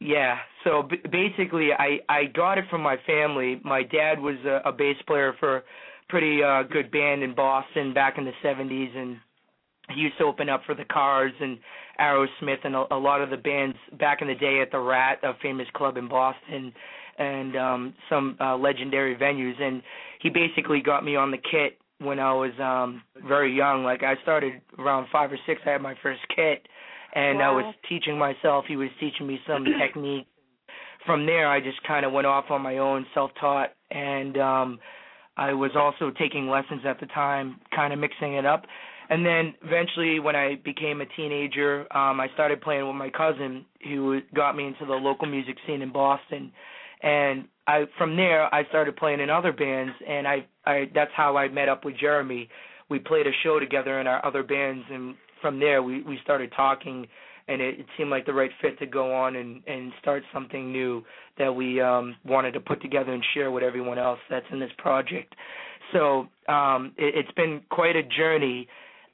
[0.00, 0.36] yeah.
[0.64, 3.60] So b- basically, I I got it from my family.
[3.64, 5.62] My dad was a, a bass player for a
[6.08, 9.16] pretty uh, good band in Boston back in the '70s, and
[9.94, 11.58] he used to open up for the Cars and
[12.00, 15.18] Aerosmith and a, a lot of the bands back in the day at the Rat,
[15.22, 16.72] a famous club in Boston,
[17.18, 19.60] and um some uh, legendary venues.
[19.60, 19.82] And
[20.20, 23.84] he basically got me on the kit when I was um very young.
[23.84, 25.60] Like I started around five or six.
[25.66, 26.66] I had my first kit
[27.14, 27.52] and wow.
[27.52, 28.64] I was teaching myself.
[28.66, 30.26] He was teaching me some technique.
[31.06, 34.78] From there, I just kind of went off on my own, self-taught, and um,
[35.36, 38.64] I was also taking lessons at the time, kind of mixing it up.
[39.10, 43.66] And then eventually, when I became a teenager, um, I started playing with my cousin,
[43.84, 46.50] who got me into the local music scene in Boston.
[47.02, 51.36] And I, from there, I started playing in other bands, and I, I, that's how
[51.36, 52.48] I met up with Jeremy.
[52.88, 56.50] We played a show together in our other bands, and from there we we started
[56.56, 57.06] talking
[57.48, 60.72] and it, it seemed like the right fit to go on and and start something
[60.72, 61.04] new
[61.36, 64.70] that we um wanted to put together and share with everyone else that's in this
[64.78, 65.34] project
[65.92, 68.66] so um it, it's been quite a journey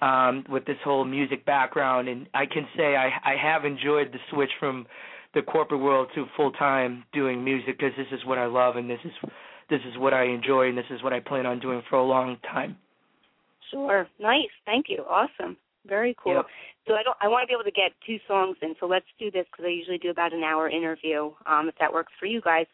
[0.03, 4.21] um with this whole music background and I can say I I have enjoyed the
[4.31, 4.87] switch from
[5.35, 8.88] the corporate world to full time doing music because this is what I love and
[8.88, 9.31] this is
[9.69, 12.05] this is what I enjoy and this is what I plan on doing for a
[12.05, 12.77] long time.
[13.71, 14.07] Sure.
[14.19, 14.51] Nice.
[14.66, 15.05] Thank you.
[15.09, 15.57] Awesome.
[15.87, 16.35] Very cool.
[16.35, 16.47] Yep.
[16.88, 17.16] So I don't.
[17.21, 18.75] I want to be able to get two songs in.
[18.81, 21.33] So let's do this because I usually do about an hour interview.
[21.47, 22.66] Um, if that works for you guys,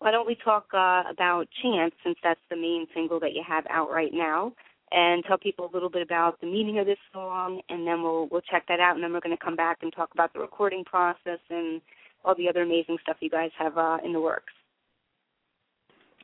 [0.00, 3.64] why don't we talk uh, about Chance since that's the main single that you have
[3.70, 4.52] out right now,
[4.90, 8.28] and tell people a little bit about the meaning of this song, and then we'll
[8.30, 10.40] we'll check that out, and then we're going to come back and talk about the
[10.40, 11.80] recording process and
[12.24, 14.52] all the other amazing stuff you guys have uh, in the works.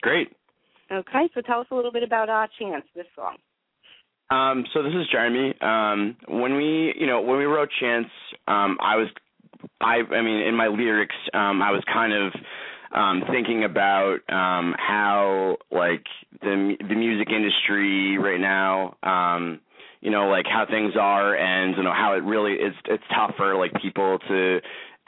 [0.03, 0.33] Great.
[0.90, 3.37] Okay, so tell us a little bit about uh, Chance, this song.
[4.31, 5.55] Um, so this is Jeremy.
[5.61, 8.09] Um, when we, you know, when we wrote Chance,
[8.49, 9.09] um, I was,
[9.81, 12.33] I, I mean, in my lyrics, um, I was kind of
[12.95, 16.05] um, thinking about um, how like
[16.41, 19.61] the the music industry right now, um,
[20.01, 22.75] you know, like how things are, and you know how it really is.
[22.87, 24.61] It's tough for like people to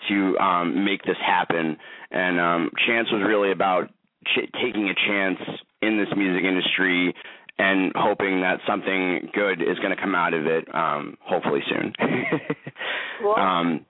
[0.09, 1.77] to um, make this happen.
[2.11, 3.89] And um, Chance was really about
[4.27, 5.39] ch- taking a chance
[5.81, 7.15] in this music industry
[7.59, 11.93] and hoping that something good is going to come out of it, um, hopefully soon.
[13.37, 13.87] um,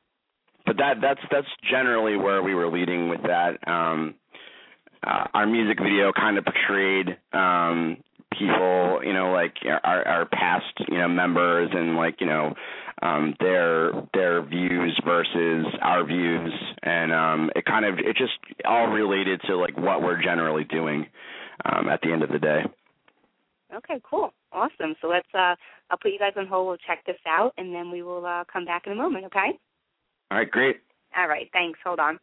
[0.64, 3.66] but that that's that's generally where we were leading with that.
[3.66, 4.14] Um,
[5.06, 7.98] uh, our music video kind of portrayed um,
[8.32, 12.54] people, you know, like our our past, you know, members and like you know
[13.02, 16.52] um, their their views versus our views,
[16.82, 18.32] and um, it kind of it just
[18.64, 21.06] all related to like what we're generally doing
[21.64, 22.62] um, at the end of the day.
[23.74, 24.32] Okay, cool.
[24.52, 24.94] Awesome.
[25.00, 25.54] So let's uh
[25.90, 26.66] I'll put you guys on hold.
[26.68, 29.58] We'll check this out and then we will uh come back in a moment, okay?
[30.30, 30.76] All right, great.
[31.16, 31.78] All right, thanks.
[31.84, 32.18] Hold on.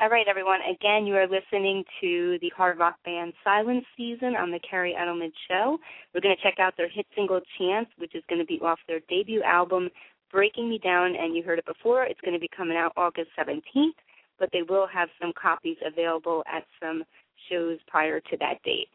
[0.00, 0.58] All right, everyone.
[0.68, 5.30] Again, you are listening to the hard rock band Silent Season on the Kerri Edelman
[5.48, 5.78] Show.
[6.12, 8.80] We're going to check out their hit single Chance, which is going to be off
[8.88, 9.90] their debut album,
[10.32, 12.04] Breaking Me Down, and you heard it before.
[12.04, 13.94] It's going to be coming out August 17th,
[14.40, 17.04] but they will have some copies available at some
[17.48, 18.88] shows prior to that date.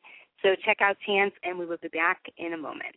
[0.43, 2.95] So check out Chance, and we will be back in a moment.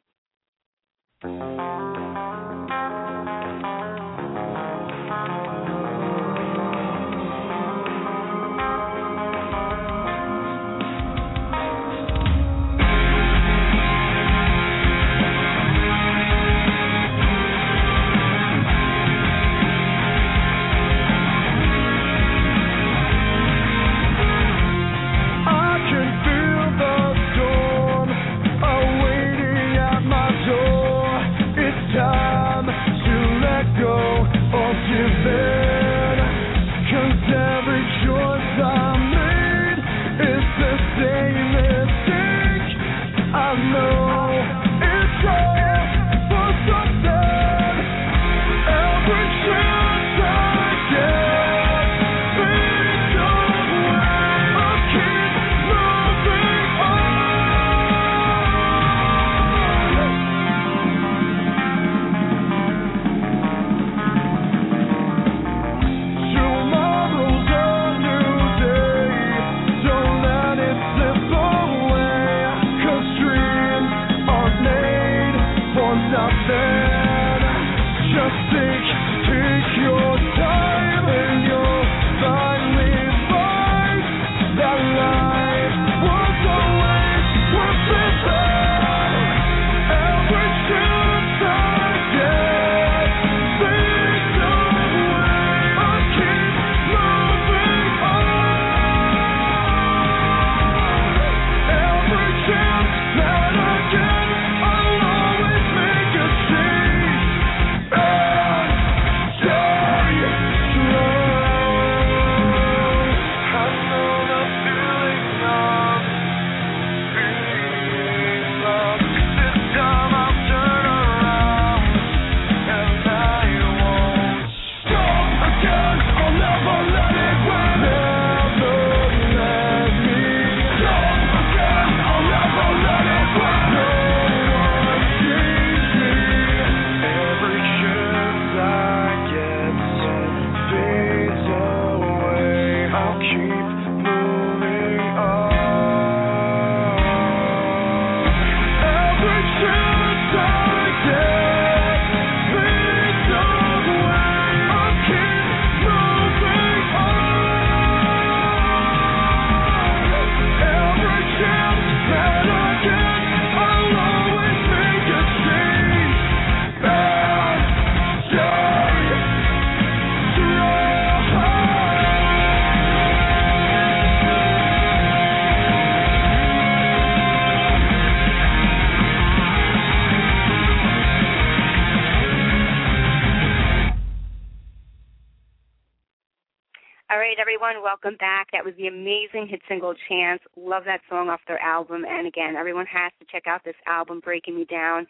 [187.70, 187.84] Everyone.
[187.84, 188.48] Welcome back.
[188.52, 190.40] That was the amazing hit single Chance.
[190.56, 192.04] Love that song off their album.
[192.08, 195.06] And again, everyone has to check out this album, Breaking Me Down.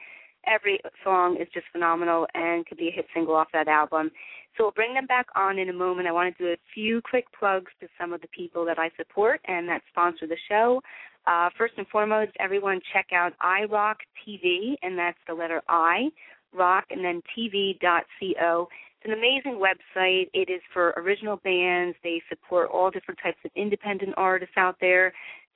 [0.46, 4.10] Every song is just phenomenal and could be a hit single off that album.
[4.56, 6.08] So we'll bring them back on in a moment.
[6.08, 8.90] I want to do a few quick plugs to some of the people that I
[8.96, 10.82] support and that sponsor the show.
[11.26, 13.96] Uh, first and foremost, everyone check out iRock
[14.26, 16.08] TV, and that's the letter I,
[16.52, 18.68] rock, and then TV.co.
[19.00, 20.28] It's an amazing website.
[20.34, 21.96] It is for original bands.
[22.04, 25.12] They support all different types of independent artists out there.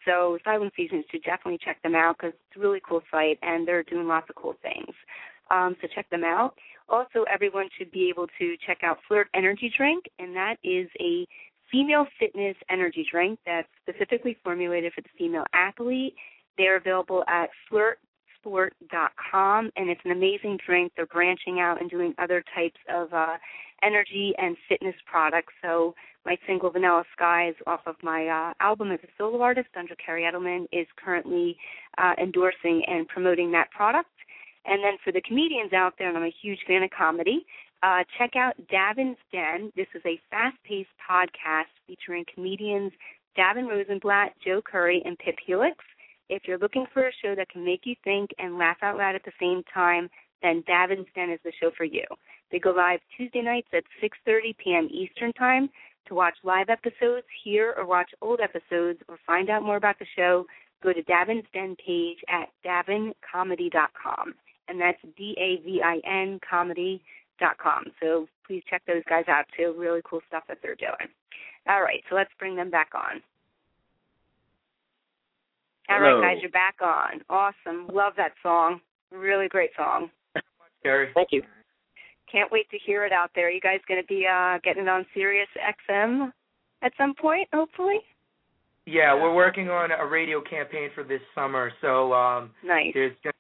[0.07, 3.69] So Silent Seasons should definitely check them out because it's a really cool site and
[3.69, 4.95] they're doing lots of cool things.
[5.51, 6.55] Um, so check them out.
[6.89, 11.27] Also, everyone should be able to check out Flirt Energy Drink, and that is a
[11.71, 16.15] female fitness energy drink that's specifically formulated for the female athlete.
[16.57, 17.99] They're available at Flirt
[18.45, 20.93] sport.com, and it's an amazing drink.
[20.95, 23.37] They're branching out and doing other types of uh,
[23.83, 25.53] energy and fitness products.
[25.63, 25.95] So
[26.27, 30.31] my single Vanilla Skies off of my uh, album as a solo artist under Kerri
[30.31, 31.57] Edelman is currently
[31.99, 34.09] uh, endorsing and promoting that product.
[34.67, 37.45] And then for the comedians out there, and I'm a huge fan of comedy,
[37.83, 39.71] uh, check out Davin's Den.
[39.77, 42.93] This is a fast-paced podcast featuring comedians
[43.37, 45.77] Davin Rosenblatt, Joe Curry, and Pip Helix.
[46.29, 49.15] If you're looking for a show that can make you think and laugh out loud
[49.15, 50.09] at the same time,
[50.43, 52.05] then Davin's Den is the show for you.
[52.51, 54.89] They go live Tuesday nights at 6:30 p.m.
[54.91, 55.69] Eastern Time.
[56.09, 60.07] To watch live episodes, hear or watch old episodes, or find out more about the
[60.15, 60.45] show,
[60.83, 64.35] go to Davin's Den page at davincomedy.com,
[64.69, 67.85] and that's D-A-V-I-N comedy.com.
[68.03, 69.75] So please check those guys out too.
[69.79, 71.09] Really cool stuff that they're doing.
[71.67, 73.23] All right, so let's bring them back on.
[75.89, 76.21] All Hello.
[76.21, 77.21] right, guys, you're back on.
[77.29, 77.89] Awesome.
[77.95, 78.81] Love that song.
[79.13, 80.11] Really great song.
[80.83, 81.09] Gary.
[81.15, 81.43] Thank you.
[82.31, 83.51] Can't wait to hear it out there.
[83.51, 85.49] You guys going to be uh getting it on Sirius
[85.89, 86.33] XM
[86.83, 87.99] at some point, hopefully?
[88.87, 92.91] Yeah, we're working on a radio campaign for this summer, so um Nice.
[92.93, 93.37] there's just,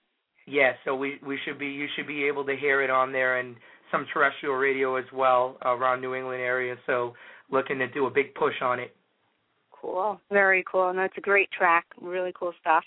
[0.46, 3.38] yeah, so we we should be you should be able to hear it on there
[3.38, 3.56] and
[3.90, 6.76] some terrestrial radio as well around New England area.
[6.86, 7.14] So
[7.50, 8.94] looking to do a big push on it.
[9.84, 10.18] Cool.
[10.30, 10.88] Very cool.
[10.88, 11.84] And that's a great track.
[12.00, 12.84] Really cool stuff.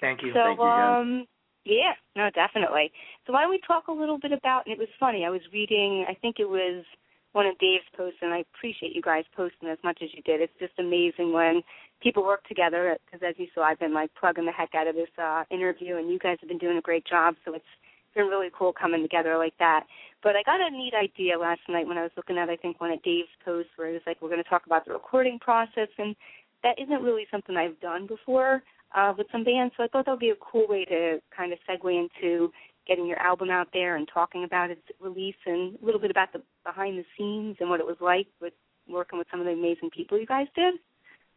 [0.00, 0.32] Thank you.
[0.34, 1.26] So Thank you, um
[1.64, 2.90] yeah, no, definitely.
[3.26, 5.42] So why don't we talk a little bit about and it was funny, I was
[5.52, 6.84] reading I think it was
[7.32, 10.40] one of Dave's posts and I appreciate you guys posting as much as you did.
[10.40, 11.62] It's just amazing when
[12.02, 14.96] people work together because as you saw I've been like plugging the heck out of
[14.96, 17.72] this uh interview and you guys have been doing a great job so it's
[18.18, 19.86] been really cool coming together like that.
[20.22, 22.80] But I got a neat idea last night when I was looking at I think
[22.80, 25.38] one of Dave's posts where it was like we're going to talk about the recording
[25.38, 26.16] process and
[26.64, 28.62] that isn't really something I've done before
[28.96, 29.72] uh, with some bands.
[29.76, 32.50] So I thought that would be a cool way to kind of segue into
[32.88, 36.32] getting your album out there and talking about its release and a little bit about
[36.32, 38.54] the behind the scenes and what it was like with
[38.88, 40.74] working with some of the amazing people you guys did.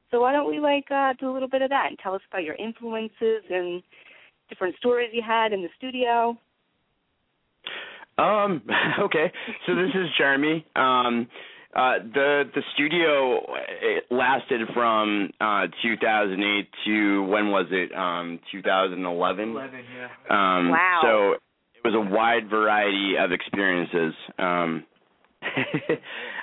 [0.09, 2.21] So why don't we like uh, do a little bit of that and tell us
[2.31, 3.83] about your influences and
[4.49, 6.37] different stories you had in the studio.
[8.17, 8.61] Um.
[8.99, 9.31] Okay.
[9.65, 10.65] So this is Jeremy.
[10.75, 11.27] Um.
[11.73, 13.39] Uh, the the studio
[13.81, 17.95] it lasted from uh 2008 to when was it?
[17.95, 19.49] Um 2011.
[19.51, 20.07] 11, yeah.
[20.29, 20.99] Um Wow.
[21.01, 24.13] so it was a wide variety of experiences.
[24.37, 24.83] Um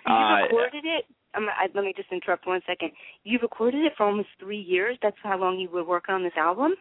[0.09, 1.05] You uh, recorded it.
[1.35, 2.93] Um, I, let me just interrupt one second.
[3.25, 4.97] You recorded it for almost three years.
[5.03, 6.73] That's how long you were working on this album.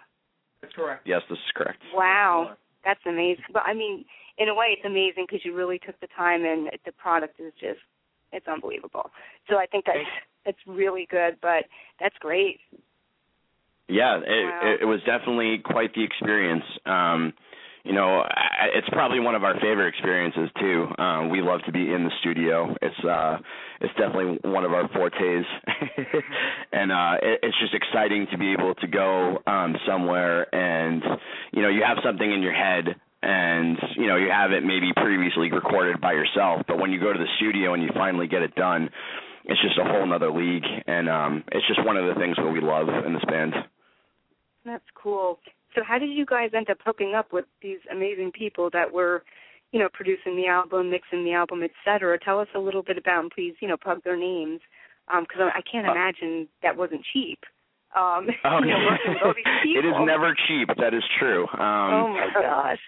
[0.62, 1.06] That's correct.
[1.06, 1.80] Yes, this is correct.
[1.94, 3.44] Wow, that's amazing.
[3.54, 4.06] But I mean,
[4.38, 7.54] in a way, it's amazing because you really took the time, and the product is
[7.60, 7.80] just
[8.32, 9.10] it's unbelievable.
[9.50, 10.00] So I think that's
[10.46, 11.38] that's really good.
[11.42, 11.66] But
[12.00, 12.60] that's great.
[13.90, 14.76] Yeah, it, Wow.
[14.82, 16.66] it, was definitely quite the experience.
[16.86, 17.34] Um,
[17.86, 18.22] you know,
[18.76, 20.88] it's probably one of our favorite experiences too.
[21.00, 22.76] Uh, we love to be in the studio.
[22.82, 23.38] It's uh,
[23.80, 25.46] it's definitely one of our fortes,
[26.74, 31.02] and uh, it, it's just exciting to be able to go um, somewhere and
[31.54, 32.96] you know you have something in your head
[33.28, 37.11] and you know you have it maybe previously recorded by yourself, but when you go
[37.11, 38.89] to the studio and you finally get it done,
[39.45, 42.47] it's just a whole nother league, and um, it's just one of the things that
[42.49, 43.53] we love in this band.
[44.65, 45.39] That's cool.
[45.75, 49.23] So how did you guys end up hooking up with these amazing people that were,
[49.71, 52.17] you know, producing the album, mixing the album, et cetera?
[52.19, 53.55] Tell us a little bit about them, please.
[53.61, 54.59] You know, plug their names,
[55.07, 57.39] because I I can't Uh, imagine that wasn't cheap.
[57.95, 59.84] Um, Oh, you know, working with all these people.
[59.84, 60.67] it is never cheap.
[60.78, 61.43] That is true.
[61.53, 62.80] Um, oh my gosh.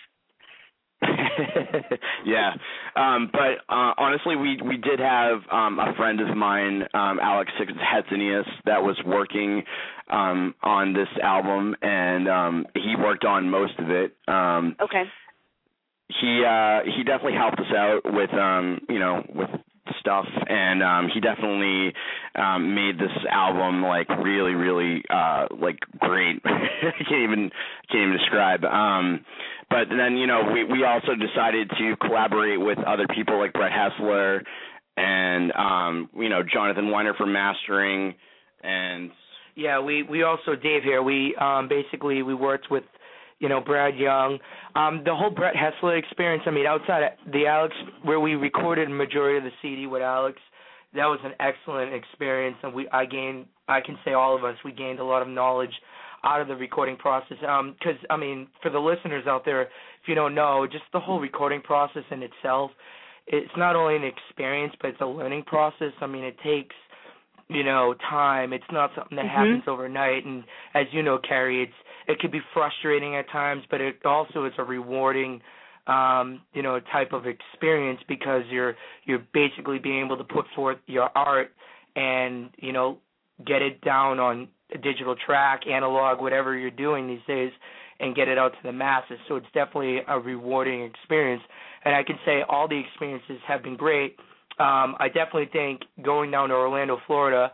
[2.26, 2.52] yeah,
[2.96, 7.52] um, but uh, honestly, we we did have um, a friend of mine, um, Alex
[7.58, 9.64] Hatziyannis, that was working
[10.10, 14.16] um, on this album, and um, he worked on most of it.
[14.28, 15.04] Um, Okay.
[16.20, 19.50] he uh he definitely helped us out with um you know with
[20.00, 21.94] stuff and um he definitely
[22.36, 27.50] um made this album like really really uh like great i can't even
[27.92, 29.26] can't even describe um
[29.70, 33.72] but then you know we we also decided to collaborate with other people like Brett
[33.72, 34.42] Hestla
[34.98, 38.16] and um you know Jonathan Wyner for mastering
[38.64, 39.12] and
[39.56, 41.02] Yeah, we we also Dave here.
[41.02, 42.84] We um basically we worked with
[43.40, 44.40] you know Brad Young.
[44.76, 46.44] Um the whole Brett Hestla experience.
[46.46, 47.74] I mean, outside of the Alex
[48.04, 50.40] where we recorded majority of the CD with Alex,
[50.94, 54.56] that was an excellent experience, and we I gained I can say all of us
[54.64, 55.74] we gained a lot of knowledge
[56.24, 57.38] out of the recording process.
[57.48, 61.00] Um 'cause I mean, for the listeners out there, if you don't know, just the
[61.00, 62.72] whole recording process in itself,
[63.28, 65.94] it's not only an experience, but it's a learning process.
[66.02, 66.76] I mean, it takes
[67.50, 68.54] you know time.
[68.54, 69.30] It's not something that Mhm.
[69.30, 70.26] happens overnight.
[70.26, 70.44] And
[70.74, 71.74] as you know Kerri it's
[72.08, 75.42] it could be frustrating at times but it also is a rewarding
[75.88, 78.76] um you know type of experience because you're
[79.06, 81.52] you're basically being able to put forth your art
[81.96, 82.98] and you know
[83.46, 87.52] get it down on a digital track analog whatever you're doing these days
[88.00, 89.20] and get it out to the masses.
[89.28, 91.44] So it's definitely a rewarding experience.
[91.86, 94.18] And i can say all the experiences have been great
[94.60, 97.52] um, I definitely think going down to Orlando, Florida,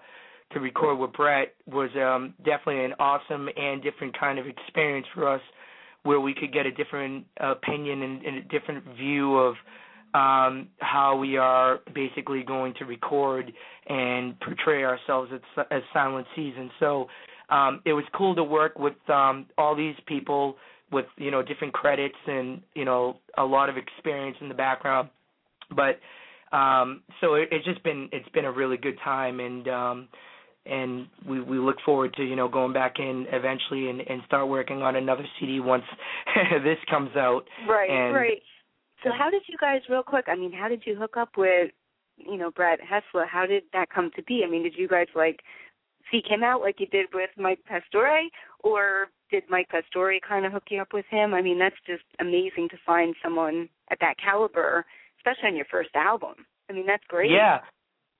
[0.51, 5.27] to record with Brett was um, definitely an awesome and different kind of experience for
[5.27, 5.41] us,
[6.03, 9.55] where we could get a different opinion and, and a different view of
[10.13, 13.51] um, how we are basically going to record
[13.87, 16.71] and portray ourselves as, as Silent Season.
[16.79, 17.07] So
[17.49, 20.55] um, it was cool to work with um, all these people
[20.91, 25.09] with you know different credits and you know a lot of experience in the background,
[25.75, 25.99] but
[26.51, 30.07] um so it, it's just been it's been a really good time and um
[30.65, 34.47] and we we look forward to you know going back in eventually and and start
[34.47, 35.83] working on another CD once
[36.63, 38.41] this comes out Right, and right.
[39.05, 40.25] So how did you guys, real quick?
[40.27, 41.69] I mean, how did you hook up with,
[42.17, 43.27] you know, Brad Hestla?
[43.27, 44.43] How did that come to be?
[44.45, 45.41] I mean, did you guys like
[46.11, 48.29] seek him out like you did with Mike Pastore,
[48.61, 51.35] or did Mike Pastore kind of hook you up with him?
[51.35, 54.85] I mean, that's just amazing to find someone at that caliber,
[55.25, 56.35] especially on your first album.
[56.69, 57.31] I mean, that's great.
[57.31, 57.59] Yeah.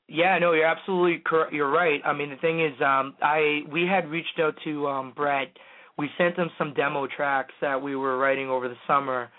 [0.07, 1.51] Yeah, no, you're absolutely correct.
[1.51, 1.99] You're right.
[2.05, 5.47] I mean, the thing is, um, I we had reached out to um, Brett.
[5.97, 9.29] We sent him some demo tracks that we were writing over the summer,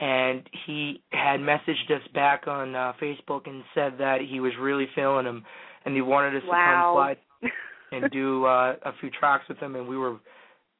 [0.00, 4.86] and he had messaged us back on uh, Facebook and said that he was really
[4.94, 5.44] feeling him,
[5.84, 7.04] and he wanted us Wow.
[7.10, 7.50] to come fly
[7.98, 9.76] and do uh, a few tracks with him.
[9.76, 10.16] And we were,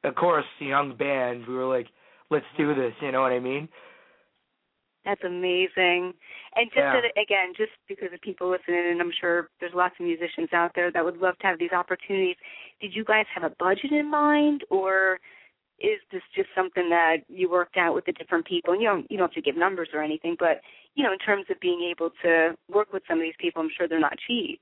[0.05, 1.45] of course, a young band.
[1.47, 1.87] We were like,
[2.31, 2.93] let's do this.
[3.01, 3.69] You know what I mean?
[5.05, 6.13] That's amazing.
[6.55, 6.99] And just Yeah.
[6.99, 10.73] that, again, just because of people listening, and I'm sure there's lots of musicians out
[10.73, 12.37] there that would love to have these opportunities.
[12.81, 15.19] Did you guys have a budget in mind, or
[15.79, 18.73] is this just something that you worked out with the different people?
[18.73, 20.61] And you don't you don't have to give numbers or anything, but
[20.95, 23.69] you know, in terms of being able to work with some of these people, I'm
[23.77, 24.61] sure they're not cheap.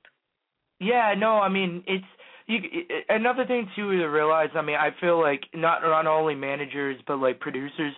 [0.80, 2.04] Yeah, no, I mean it's
[2.46, 2.58] you.
[3.08, 4.50] Another thing too to realize.
[4.54, 7.94] I mean, I feel like not not only managers but like producers.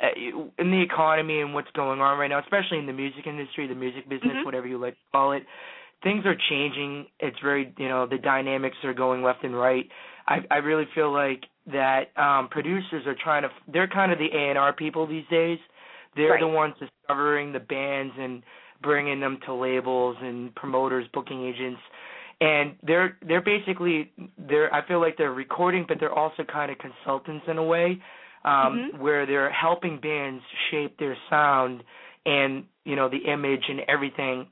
[0.00, 3.74] In the economy and what's going on right now, especially in the music industry, the
[3.74, 4.44] music business, Mhm.
[4.44, 5.44] whatever you like to call it,
[6.02, 7.06] things are changing.
[7.18, 9.90] It's very, you know, the dynamics are going left and right.
[10.28, 14.30] I I really feel like that um producers are trying to they're kind of the
[14.32, 15.58] A&R people these days.
[16.14, 16.40] They're Right.
[16.40, 18.42] the ones discovering the bands and
[18.80, 21.80] bringing them to labels and promoters, booking agents.
[22.40, 26.78] And they're they're basically they're I feel like they're recording but they're also kind of
[26.78, 28.00] consultants in a way
[28.44, 28.98] um Mhm.
[28.98, 31.82] where they're helping bands shape their sound
[32.26, 34.46] and you know the image and everything.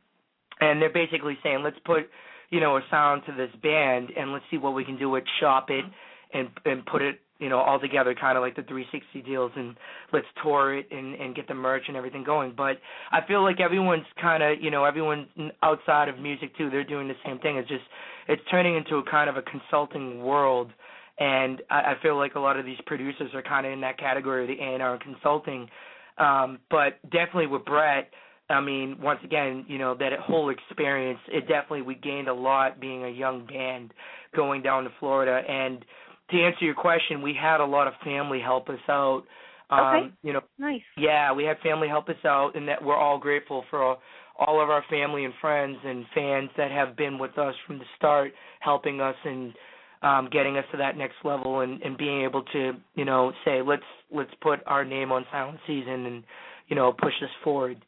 [0.60, 2.10] And they're basically saying let's put
[2.50, 5.24] you know a sound to this band and let's see what we can do with
[5.40, 5.84] shop it
[6.32, 9.76] and and put it you know all together kind of like the 360 deals and
[10.12, 12.52] let's tour it and and get the merch and everything going.
[12.56, 12.80] But
[13.12, 15.28] i feel like everyone's kind of you know everyone
[15.62, 17.56] outside of music too they're doing the same thing.
[17.56, 17.84] It's just
[18.28, 20.72] it's turning into a kind of a consulting world
[21.18, 23.98] and i, I feel like a lot of these producers are kind of in that
[23.98, 25.68] category of the A&R and consulting
[26.18, 28.10] um but definitely with Brett
[28.48, 32.80] I mean, once again, you know, that whole experience, it definitely we gained a lot
[32.80, 33.92] being a young band
[34.36, 35.84] going down to Florida and
[36.30, 39.22] to answer your question, we had a lot of family help us out.
[39.70, 40.12] Um, Okay.
[40.22, 40.82] you know, Nice.
[40.96, 44.02] yeah, we had family help us out and that we're all grateful for all,
[44.38, 47.84] all of our family and friends and fans that have been with us from the
[47.96, 49.54] start helping us and
[50.02, 53.62] um getting us to that next level and and being able to, you know, say
[53.62, 56.24] let's let's put our name on Silent Season and
[56.68, 57.84] you know, push this forward.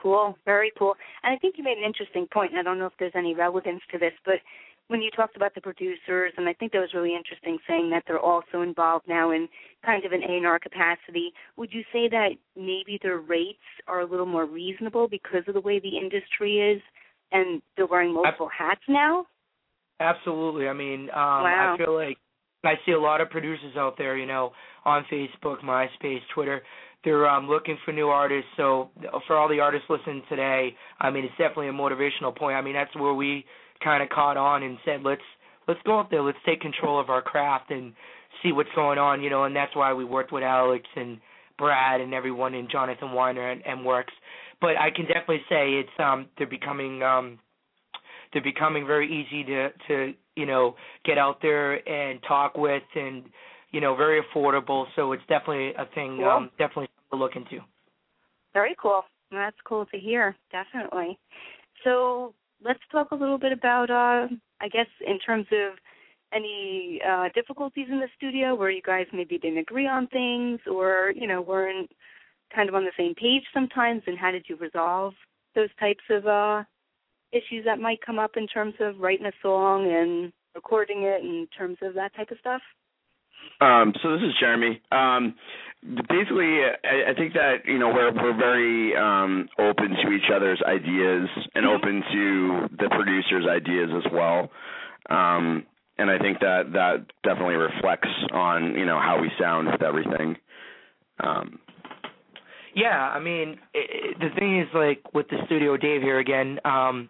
[0.00, 0.94] Cool, very cool.
[1.22, 2.54] And I think you made an interesting point.
[2.54, 4.36] I don't know if there's any relevance to this, but
[4.88, 8.04] when you talked about the producers, and I think that was really interesting, saying that
[8.06, 9.48] they're also involved now in
[9.84, 11.32] kind of an A&R capacity.
[11.56, 15.60] Would you say that maybe their rates are a little more reasonable because of the
[15.60, 16.80] way the industry is,
[17.32, 19.26] and they're wearing multiple hats now?
[20.00, 20.68] Absolutely.
[20.68, 21.74] I mean, um Wow.
[21.74, 22.18] I feel like
[22.64, 24.52] I see a lot of producers out there, you know,
[24.84, 26.62] on Facebook, MySpace, Twitter.
[27.04, 28.50] They're um looking for new artists.
[28.56, 28.90] So
[29.26, 32.56] for all the artists listening today, I mean, it's definitely a motivational point.
[32.56, 33.44] I mean, that's where we
[33.82, 35.22] kind of caught on and said, let's
[35.68, 37.92] let's go out there, let's take control of our craft and
[38.42, 41.18] see what's going on, you know, and that's why we worked with Alex and
[41.58, 44.12] Brad and everyone and Jonathan Wyner and, M-Works.
[44.60, 47.38] But I can definitely say it's um they're becoming um
[48.32, 50.74] they're becoming very easy to to you know
[51.04, 53.24] get out there and talk with and
[53.70, 56.28] you know very affordable so it's definitely a thing Cool.
[56.28, 57.60] um definitely to look into
[58.52, 59.02] Very cool.
[59.30, 61.18] That's cool to hear, definitely.
[61.84, 64.28] So let's talk a little bit about, uh,
[64.60, 65.78] I guess, in terms of
[66.32, 71.12] any uh, difficulties in the studio where you guys maybe didn't agree on things or,
[71.14, 71.90] you know, weren't
[72.54, 75.12] kind of on the same page sometimes, and how did you resolve
[75.54, 76.64] those types of uh,
[77.32, 81.46] issues that might come up in terms of writing a song and recording it in
[81.56, 82.62] terms of that type of stuff?
[83.60, 84.80] Um, so this is Jeremy.
[84.92, 85.34] Um,
[86.08, 90.60] basically, I, I think that you know we're we're very um, open to each other's
[90.62, 91.74] ideas and Mhm.
[91.74, 94.50] open to the producers' ideas as well.
[95.10, 95.66] Um,
[95.98, 100.36] and I think that that definitely reflects on you know how we sound with everything.
[102.74, 106.58] Yeah i mean i i the thing is like with the studio dave here again
[106.64, 107.08] um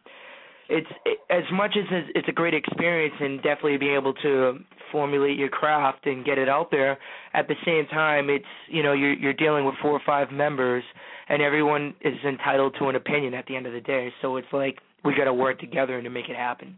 [0.70, 4.58] it's it, as much as it's, it's a great experience and definitely being able to
[4.92, 6.98] formulate your craft and get it out there
[7.34, 10.84] at the same time it's you know you're you're dealing with four or five members
[11.28, 14.12] and everyone is entitled to an opinion at the end of the day.
[14.22, 16.76] So it's like we got to work together to make it happen.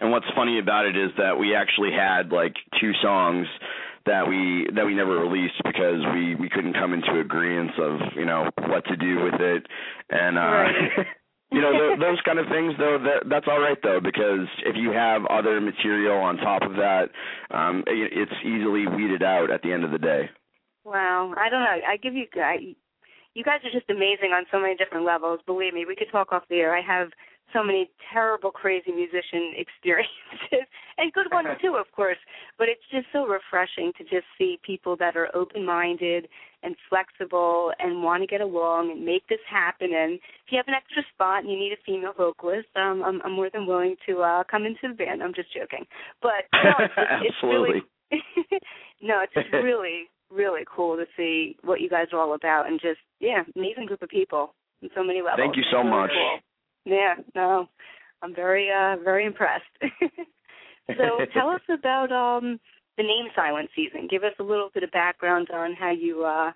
[0.00, 3.46] And what's funny about it is that we actually had like two songs
[4.06, 8.24] that we that we never released because we we couldn't come into agreement of you
[8.24, 9.66] know what to do with it
[10.10, 11.06] and uh Right.
[11.52, 14.76] you know th- those kind of things though that that's all right though because if
[14.76, 17.10] you have other material on top of that
[17.50, 20.28] um it, it's easily weeded out at the end of the day
[20.84, 21.78] Wow, I don't know.
[21.88, 22.58] I give you guys,
[23.34, 25.40] you guys are just amazing on so many different levels.
[25.46, 26.76] Believe me, we could talk off the air.
[26.76, 27.10] I have
[27.52, 30.66] so many terrible, crazy musician experiences,
[30.98, 32.18] and good ones too, of course.
[32.58, 36.28] But it's just so refreshing to just see people that are open-minded
[36.62, 39.90] and flexible and want to get along and make this happen.
[39.94, 43.20] And if you have an extra spot and you need a female vocalist, um, I'm,
[43.24, 45.22] I'm more than willing to uh, come into the band.
[45.22, 45.84] I'm just joking,
[46.20, 47.68] but no, it's, it's Absolutely.
[47.70, 47.82] really
[49.00, 52.80] no, it's just really, really cool to see what you guys are all about, and
[52.80, 55.38] just yeah, amazing group of people on so many levels.
[55.38, 56.10] Thank you so Really much.
[56.10, 56.38] cool.
[56.84, 57.68] Yeah, no,
[58.22, 59.64] I'm very, uh very impressed.
[60.88, 62.58] so tell us about um
[62.96, 64.08] the name Silent Season.
[64.10, 66.52] Give us a little bit of background on how you uh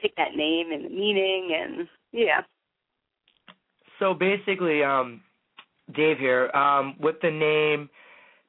[0.00, 2.40] picked that name and the meaning, and yeah.
[3.98, 5.20] So basically, um,
[5.94, 6.50] Dave here.
[6.52, 7.90] Um, with the name,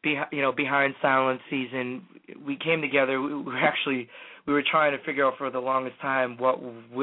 [0.03, 2.03] you know, behind Silent Season,
[2.45, 3.21] we came together.
[3.21, 4.09] We were actually
[4.47, 6.59] we were trying to figure out for the longest time what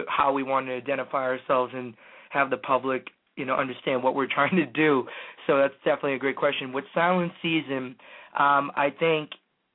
[0.08, 1.94] how we wanted to identify ourselves and
[2.30, 3.06] have the public
[3.38, 5.06] you know understand what we're trying to do.
[5.46, 6.72] So that's definitely a great question.
[6.72, 7.96] With Silent Season,
[8.38, 9.30] um, I think,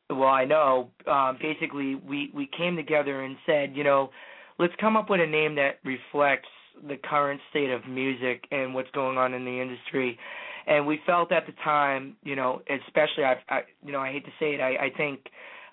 [0.10, 4.12] well, I know, um, basically we we came together and said, you know,
[4.60, 6.50] let's come up with a name that reflects
[6.88, 10.18] the current state of music and what's going on in the industry.
[10.66, 14.26] And we felt at the time, you know, especially I, I you know, I hate
[14.26, 15.20] to say it, I, I think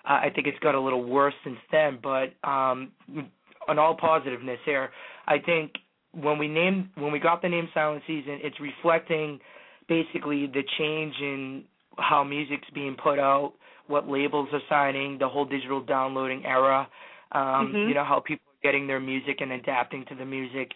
[0.05, 2.91] uh, I think it's got a little worse since then, but um
[3.67, 4.89] on all positiveness here,
[5.27, 5.73] I think
[6.13, 9.39] when we named when we got the name Silent Season, it's reflecting
[9.87, 11.63] basically the change in
[11.97, 13.53] how music's being put out,
[13.87, 16.87] what labels are signing, the whole digital downloading era.
[17.31, 17.89] Um, mm-hmm.
[17.89, 20.71] You know how people are getting their music and adapting to the music,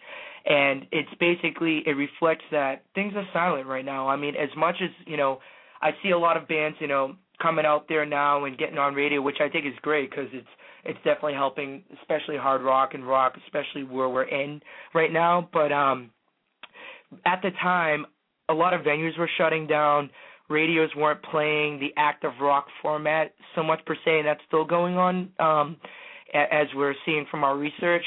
[0.46, 4.08] and it's basically it reflects that things are silent right now.
[4.08, 5.40] I mean, as much as you know,
[5.82, 8.94] I see a lot of bands, you know, coming out there now and getting on
[8.94, 10.48] radio, which I think is great because it's
[10.86, 14.60] it's definitely helping, especially hard rock and rock, especially where we're in
[14.94, 15.48] right now.
[15.52, 16.10] But um,
[17.24, 18.06] at the time,
[18.48, 20.10] a lot of venues were shutting down.
[20.48, 24.96] Radios weren't playing the active rock format so much per se, and that's still going
[24.96, 25.76] on um,
[26.32, 28.04] as we're seeing from our research.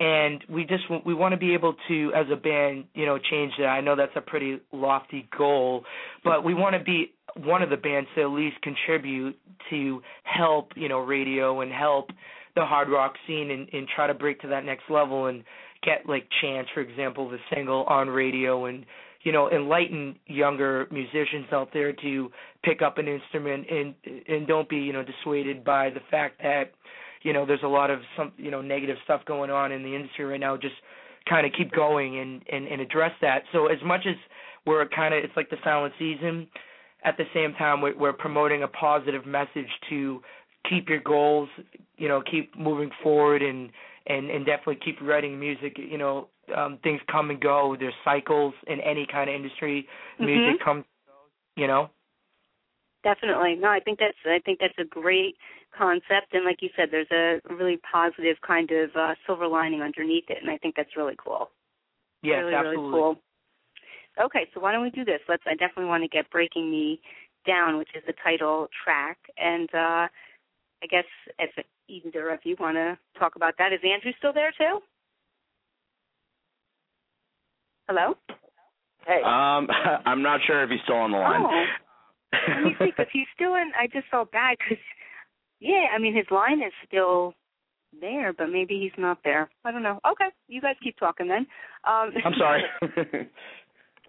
[0.00, 3.52] And we just we want to be able to, as a band, you know, change
[3.58, 3.66] that.
[3.66, 5.84] I know that's a pretty lofty goal,
[6.24, 9.38] but we want to be one of the bands to at least contribute
[9.70, 12.10] to help you know radio and help
[12.56, 15.44] the hard rock scene and, and try to break to that next level and
[15.82, 18.84] get like chance for example the single on radio and
[19.22, 22.30] you know enlighten younger musicians out there to
[22.64, 23.94] pick up an instrument and
[24.28, 26.72] and don't be you know dissuaded by the fact that
[27.22, 29.94] you know there's a lot of some you know negative stuff going on in the
[29.94, 30.74] industry right now just
[31.28, 34.16] kind of keep going and and and address that so as much as
[34.66, 36.46] we're kind of it's like the silent season
[37.04, 40.20] at the same time we're, we're promoting a positive message to
[40.68, 41.48] keep your goals,
[41.96, 43.70] you know, keep moving forward and
[44.06, 45.76] and and definitely keep writing music.
[45.78, 47.76] You know, um, things come and go.
[47.78, 49.86] There's cycles in any kind of industry.
[50.14, 50.26] Mm-hmm.
[50.26, 50.84] Music comes,
[51.56, 51.90] you know.
[53.02, 53.56] Definitely.
[53.56, 55.36] No, I think that's I think that's a great
[55.76, 60.24] concept and like you said there's a really positive kind of uh silver lining underneath
[60.28, 61.50] it and I think that's really cool.
[62.22, 62.82] Yes, really, absolutely.
[62.82, 63.16] Really cool.
[64.24, 65.20] Okay, so why don't we do this?
[65.28, 65.42] Let's.
[65.46, 67.00] I definitely want to get "Breaking Me
[67.46, 70.08] Down," which is the title track, and uh
[70.82, 71.04] I guess
[71.38, 71.50] if
[71.88, 74.80] either of you want to talk about that, is Andrew still there too?
[77.88, 78.14] Hello.
[79.06, 79.22] Hey.
[79.24, 79.68] Um,
[80.06, 81.42] I'm not sure if he's still on the line.
[81.44, 81.64] Oh.
[82.32, 83.72] Let me see, because he's still in.
[83.78, 84.82] I just felt bad because,
[85.60, 87.34] yeah, I mean his line is still
[88.00, 89.50] there, but maybe he's not there.
[89.64, 89.98] I don't know.
[90.06, 91.46] Okay, you guys keep talking then.
[91.84, 92.62] Um, I'm sorry.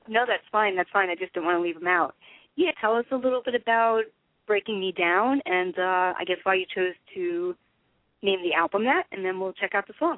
[0.08, 0.76] No, that's fine.
[0.76, 1.10] That's fine.
[1.10, 2.16] I just didn't want to leave him out.
[2.56, 4.04] Yeah, tell us a little bit about
[4.48, 7.56] Breaking Me Down and uh I guess why you chose to
[8.22, 10.18] name the album that and then we'll check out the song.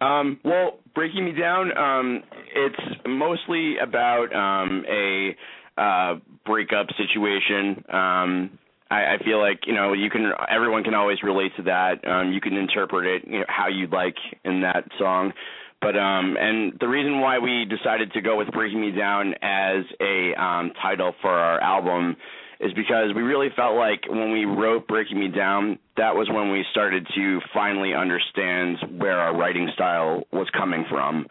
[0.00, 2.22] Um, well, Breaking Me Down, um,
[2.54, 5.36] it's mostly about um, a
[5.76, 6.16] uh,
[6.46, 7.84] breakup situation.
[7.88, 8.58] Um,
[8.90, 12.06] I, I feel like you know you can everyone can always relate to that.
[12.06, 15.32] Um, you can interpret it you know, how you'd like in that song.
[15.80, 19.84] But um, and the reason why we decided to go with Breaking Me Down as
[20.00, 22.16] a um, title for our album
[22.60, 26.50] is because we really felt like when we wrote Breaking Me Down, that was when
[26.50, 31.26] we started to finally understand where our writing style was coming from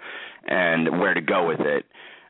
[0.46, 1.86] and where to go with it.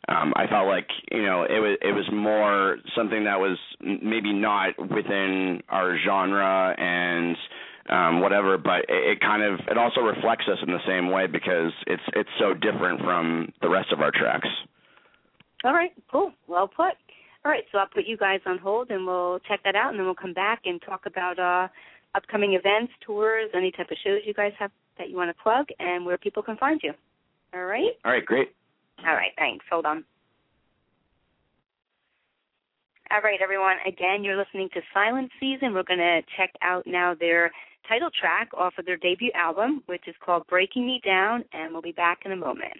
[0.10, 4.34] Um, I felt like you know it was it was more something that was maybe
[4.34, 7.38] not within our genre and
[7.89, 8.58] um, whatever.
[8.58, 12.04] But it, it kind of it also reflects us in the same way because it's
[12.14, 14.49] it's so different from the rest of our tracks.
[15.64, 16.34] All right, cool.
[16.47, 16.95] Well put.
[17.45, 19.99] All right, so I'll put you guys on hold and we'll check that out and
[19.99, 21.68] then we'll come back and talk about uh
[22.16, 25.66] upcoming events, tours, any type of shows you guys have that you want to plug
[25.80, 26.93] and where people can find you.
[27.54, 27.93] All right?
[28.06, 28.49] All right, great.
[29.06, 29.66] All right, thanks.
[29.70, 30.04] Hold on.
[33.12, 33.76] All right, everyone.
[33.86, 35.74] Again, you're listening to Silent Season.
[35.74, 37.51] We're going to check out now their
[37.88, 41.82] title track off of their debut album, which is called Breaking Me Down, and we'll
[41.82, 42.74] be back in a moment.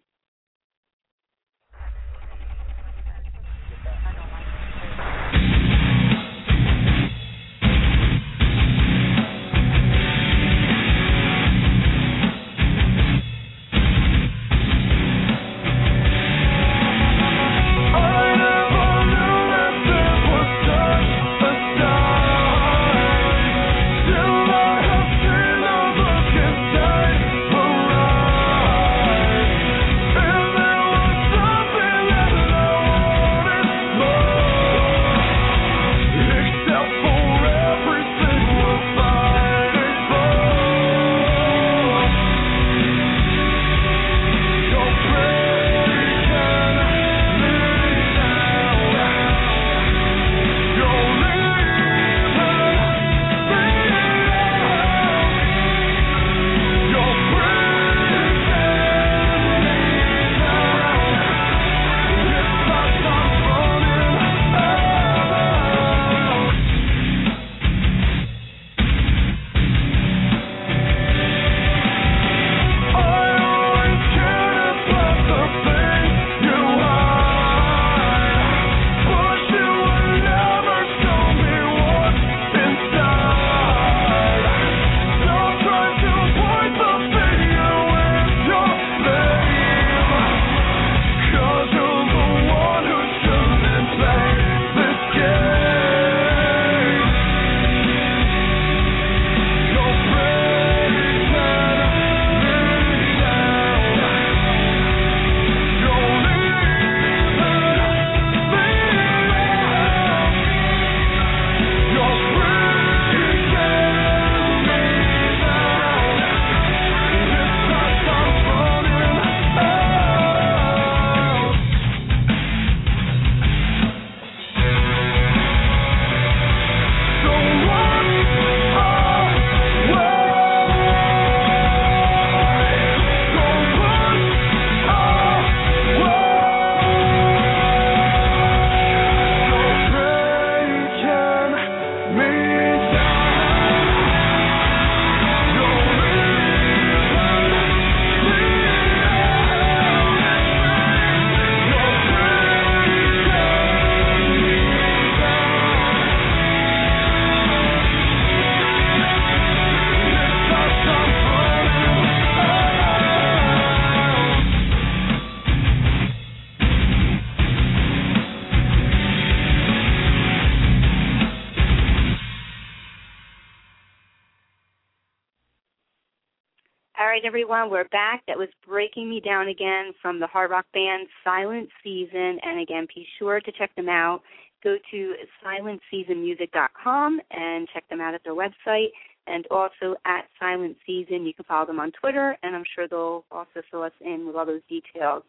[177.34, 178.22] Everyone, we're back.
[178.28, 182.38] That was Breaking Me Down Again from the hard rock band Silent Season.
[182.44, 184.22] And again, be sure to check them out.
[184.64, 185.14] Go to
[185.44, 188.90] silentseasonmusic.com and check them out at their website.
[189.26, 193.26] And also at Silent Season, you can follow them on Twitter, and I'm sure they'll
[193.32, 195.24] also fill us in with all those details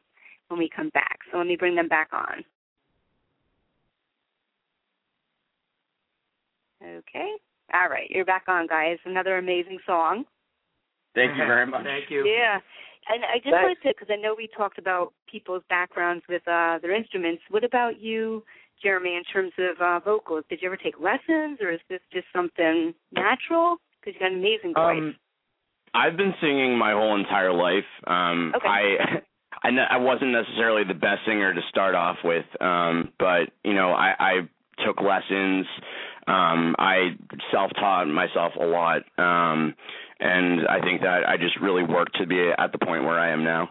[0.48, 1.20] when we come back.
[1.32, 2.44] So let me bring them back on.
[6.86, 7.32] Okay.
[7.72, 8.98] All right, you're back on, guys.
[9.06, 10.26] Another amazing song.
[11.14, 11.84] Thank you very much.
[11.84, 12.26] Thank you.
[12.26, 12.58] Yeah.
[13.06, 13.62] And I just Thanks.
[13.62, 17.42] wanted to, because I know we talked about people's backgrounds with uh, their instruments.
[17.50, 18.42] What about you,
[18.82, 20.44] Jeremy, in terms of uh, vocals?
[20.48, 23.76] Did you ever take lessons, or is this just something natural?
[24.00, 24.98] Because you got an amazing voice.
[24.98, 25.16] Um,
[25.94, 27.84] I've been singing my whole entire life.
[28.06, 28.66] Um, Okay.
[28.66, 29.22] I,
[29.62, 33.74] I, ne- I wasn't necessarily the best singer to start off with, um, but you
[33.74, 34.32] know, I, I
[34.84, 35.66] took lessons.
[36.26, 37.16] Um, I
[37.52, 39.74] self-taught myself a lot, um,
[40.20, 43.30] and I think that I just really worked to be at the point where I
[43.30, 43.70] am now.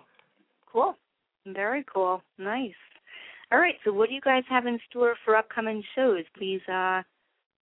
[0.71, 0.95] Cool.
[1.47, 2.21] Very cool.
[2.37, 2.73] Nice.
[3.51, 3.75] All right.
[3.83, 6.23] So, what do you guys have in store for upcoming shows?
[6.37, 7.01] Please, uh,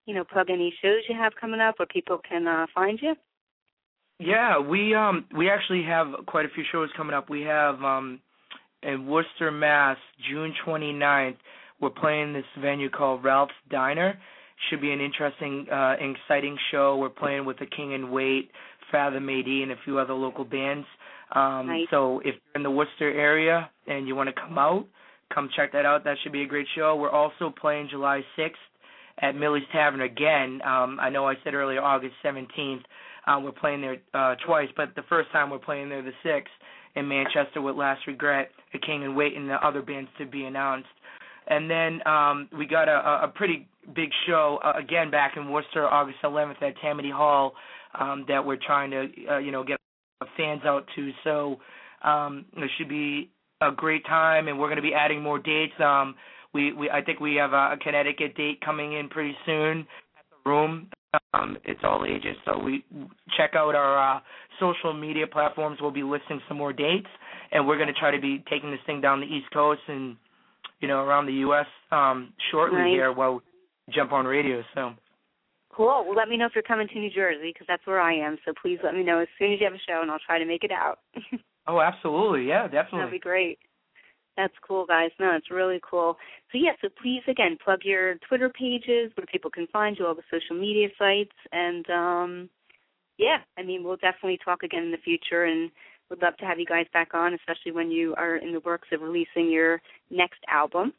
[0.06, 3.14] you know, plug any shows you have coming up, where people can uh, find you.
[4.18, 7.28] Yeah, we um we actually have quite a few shows coming up.
[7.28, 8.20] We have um
[8.82, 9.96] in Worcester, Mass,
[10.30, 11.36] June 29th.
[11.80, 14.18] We're playing this venue called Ralph's Diner.
[14.70, 16.96] Should be an interesting, uh, exciting show.
[16.96, 18.50] We're playing with the King and Wait,
[18.90, 20.86] Fathom AD, and a few other local bands.
[21.34, 21.86] Um, Nice.
[21.90, 24.86] So if you're in the Worcester area and you want to come out,
[25.34, 26.04] come check that out.
[26.04, 26.94] That should be a great show.
[26.96, 28.50] We're also playing July 6th
[29.18, 30.60] at Milly's Tavern again.
[30.64, 32.82] Um, I know I said earlier August 17th.
[33.26, 36.42] Uh, we're playing there uh, twice, but the first time we're playing there the 6th
[36.96, 40.44] in Manchester with Last Regret, The King and Wait, and the other bands to be
[40.44, 40.88] announced.
[41.46, 45.86] And then um, we got a, a- pretty big show uh, again back in Worcester,
[45.86, 47.54] August 11th at Tammany Hall
[47.98, 49.78] um, that we're trying to uh, you know get
[50.36, 51.10] fans out to.
[51.24, 51.56] So
[52.04, 53.30] um, it should be
[53.60, 55.72] a great time, and we're going to be adding more dates.
[55.80, 56.14] Um,
[56.54, 59.80] we, we I think we have a, a Connecticut date coming in pretty soon
[60.16, 60.88] at the room.
[61.34, 62.84] Um, it's all ages, so we
[63.36, 64.20] check out our uh,
[64.58, 65.78] social media platforms.
[65.80, 67.08] We'll be listing some more dates,
[67.50, 70.16] and we're going to try to be taking this thing down the East Coast and
[70.82, 71.66] you know around the U.S.
[71.90, 72.90] Um, shortly Nice.
[72.90, 74.62] here while we jump on radio.
[74.74, 74.92] So
[75.74, 76.04] Cool.
[76.06, 78.36] Well, let me know if you're coming to New Jersey because that's where I am.
[78.44, 80.38] So please let me know as soon as you have a show, and I'll try
[80.38, 80.98] to make it out.
[81.66, 82.98] oh, absolutely, yeah, definitely.
[82.98, 83.58] That'd be great.
[84.36, 85.10] That's cool, guys.
[85.18, 86.16] No, it's really cool.
[86.50, 90.14] So yeah, so please again plug your Twitter pages where people can find you, all
[90.14, 92.50] the social media sites, and um
[93.18, 95.70] yeah, I mean we'll definitely talk again in the future, and
[96.12, 98.88] would love to have you guys back on, especially when you are in the works
[98.92, 100.92] of releasing your next album.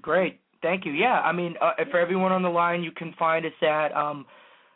[0.00, 0.40] Great.
[0.62, 0.92] Thank you.
[0.92, 4.26] Yeah, I mean, uh, for everyone on the line, you can find us at um,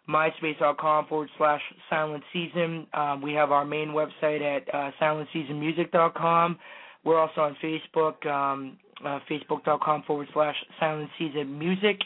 [0.08, 2.88] myspace.com forward slash silent season.
[2.92, 6.58] Um, we have our main website at uh, silentseasonmusic.com.
[7.04, 12.00] We're also on Facebook, um, uh, facebook.com forward slash silent season music.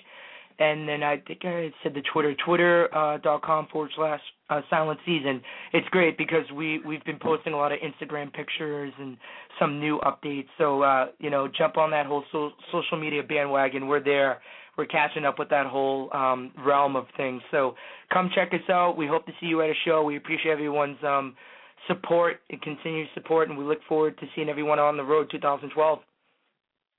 [0.59, 4.63] And then I think I said the Twitter, twitter.com uh, dot com forward slash uh,
[4.71, 5.43] silent season.
[5.73, 9.17] It's great because we, we've been posting a lot of Instagram pictures and
[9.59, 10.47] some new updates.
[10.57, 13.87] So, uh, you know, jump on that whole so- social media bandwagon.
[13.87, 14.41] We're there.
[14.79, 17.43] We're catching up with that whole um, realm of things.
[17.51, 17.75] So
[18.13, 18.97] come check us out.
[18.97, 20.03] We hope to see you at a show.
[20.03, 21.35] We appreciate everyone's um,
[21.87, 25.99] support and continued support, and we look forward to seeing everyone on the road 2012.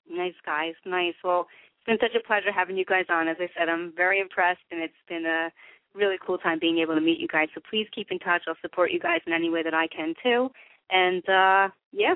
[0.10, 1.14] Nice guys, nice.
[1.24, 1.48] Well,
[1.88, 3.28] been such a pleasure having you guys on.
[3.28, 5.50] As I said, I'm very impressed, and it's been a
[5.96, 7.48] really cool time being able to meet you guys.
[7.56, 8.44] So please keep in touch.
[8.48, 10.50] I'll support you guys in any way that I can too.
[10.92, 12.16] And uh yeah,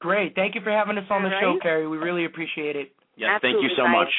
[0.00, 0.34] Great.
[0.34, 1.62] Thank you for having us on the All show, right.
[1.62, 1.90] Kerri.
[1.90, 2.92] We really appreciate it.
[3.16, 4.04] Yes, thank you so guys.
[4.04, 4.12] much.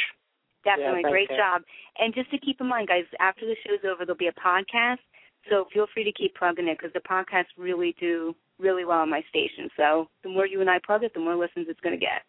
[0.65, 1.37] definitely thanks, great Kate.
[1.37, 1.61] job.
[1.99, 5.05] And just to keep in mind, guys, after the show's over, there'll be a podcast.
[5.49, 9.09] So feel free to keep plugging it because the podcasts really do really well on
[9.09, 9.69] my station.
[9.77, 12.25] So the more you and I plug it, the more listens it's going to get.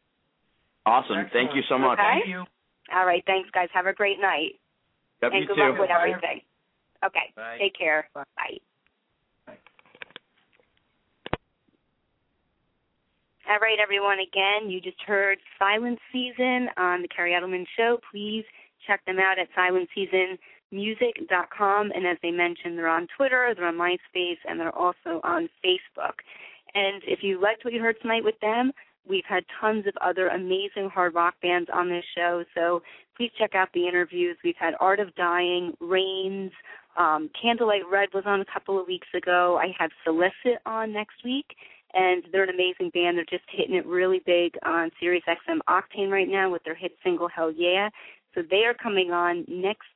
[0.86, 1.16] Awesome.
[1.32, 1.98] Thank you so much.
[1.98, 2.20] Okay.
[2.20, 2.44] Thank you.
[2.94, 3.68] All right, thanks, guys.
[3.74, 4.52] Have a great night.
[5.22, 5.62] Yep, and you good too.
[5.62, 6.08] luck with Bye.
[6.08, 6.40] everything.
[7.04, 7.32] Okay.
[7.36, 7.58] Bye.
[7.60, 8.08] Take care.
[8.14, 8.24] Bye.
[8.36, 8.58] Bye.
[13.48, 14.18] All right, everyone.
[14.20, 17.98] Again, you just heard Silent Season on the Kerri Edelman Show.
[18.10, 18.44] Please
[18.86, 21.92] check them out at silentseasonmusic.com.
[21.94, 26.20] And as they mentioned, they're on Twitter, they're on MySpace, and they're also on Facebook.
[26.74, 28.70] And if you liked what you heard tonight with them,
[29.08, 32.44] we've had tons of other amazing hard rock bands on this show.
[32.54, 32.82] So
[33.16, 34.36] please check out the interviews.
[34.44, 36.52] We've had Art of Dying, Rains,
[36.98, 39.58] um, Candlelight Red was on a couple of weeks ago.
[39.62, 41.46] I have Solicit on next week,
[41.94, 43.16] and they're an amazing band.
[43.16, 46.92] They're just hitting it really big on Sirius XM Octane right now with their hit
[47.04, 47.88] single Hell Yeah.
[48.34, 49.86] So they are coming on next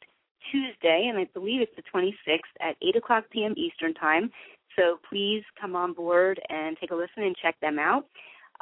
[0.51, 3.55] Tuesday, and I believe it's the 26th at 8 o'clock p.m.
[3.57, 4.31] Eastern Time.
[4.77, 8.07] So please come on board and take a listen and check them out.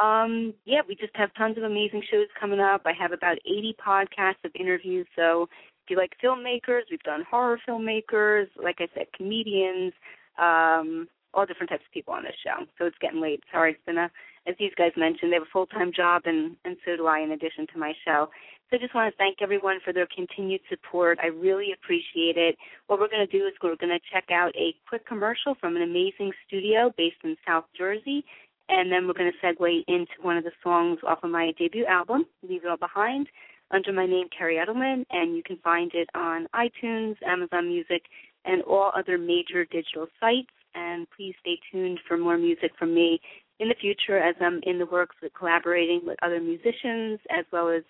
[0.00, 2.82] Um, yeah, we just have tons of amazing shows coming up.
[2.86, 5.06] I have about 80 podcasts of interviews.
[5.14, 5.48] So
[5.84, 9.92] if you like filmmakers, we've done horror filmmakers, like I said, comedians,
[10.38, 12.64] um, all different types of people on this show.
[12.78, 13.42] So it's getting late.
[13.52, 14.10] Sorry, it's been a,
[14.46, 17.20] as these guys mentioned, they have a full time job, and and so do I,
[17.20, 18.30] in addition to my show.
[18.70, 21.18] So I just want to thank everyone for their continued support.
[21.22, 22.56] I really appreciate it.
[22.86, 25.76] What we're going to do is we're going to check out a quick commercial from
[25.76, 28.24] an amazing studio based in South Jersey,
[28.70, 31.84] and then we're going to segue into one of the songs off of my debut
[31.86, 33.26] album, Leave It All Behind,
[33.72, 38.02] under my name, Kerri Edelman, and you can find it on iTunes, Amazon Music,
[38.44, 40.48] and all other major digital sites.
[40.74, 43.20] And please stay tuned for more music from me
[43.58, 47.68] in the future as I'm in the works with collaborating with other musicians, as well
[47.68, 47.82] as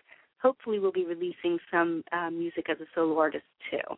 [0.43, 3.97] hopefully we'll be releasing some uh, music as a solo artist too.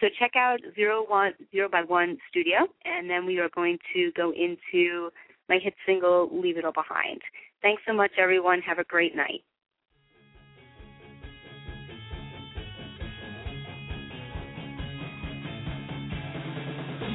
[0.00, 4.12] So check out Zero One Zero by One Studio, and then we are going to
[4.12, 5.10] go into
[5.48, 7.20] my hit single "Leave It All Behind."
[7.62, 8.60] Thanks so much, everyone.
[8.62, 9.42] Have a great night.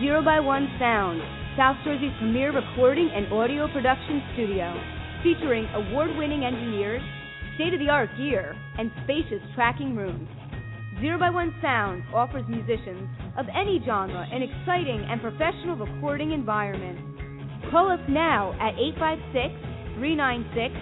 [0.02, 1.22] Zero by One Sound,
[1.56, 4.76] South Jersey's premier recording and audio production studio,
[5.24, 7.02] featuring award-winning engineers
[7.56, 10.28] state of the art gear, and spacious tracking rooms.
[11.00, 13.08] Zero by One Sound offers musicians
[13.38, 17.13] of any genre an exciting and professional recording environment.
[17.72, 19.54] Call us now at 856
[19.96, 20.76] 396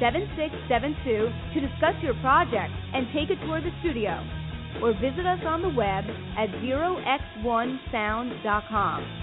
[0.00, 4.24] 7672 to discuss your project and take a tour of the studio,
[4.82, 6.04] or visit us on the web
[6.38, 9.19] at zerox1sound.com.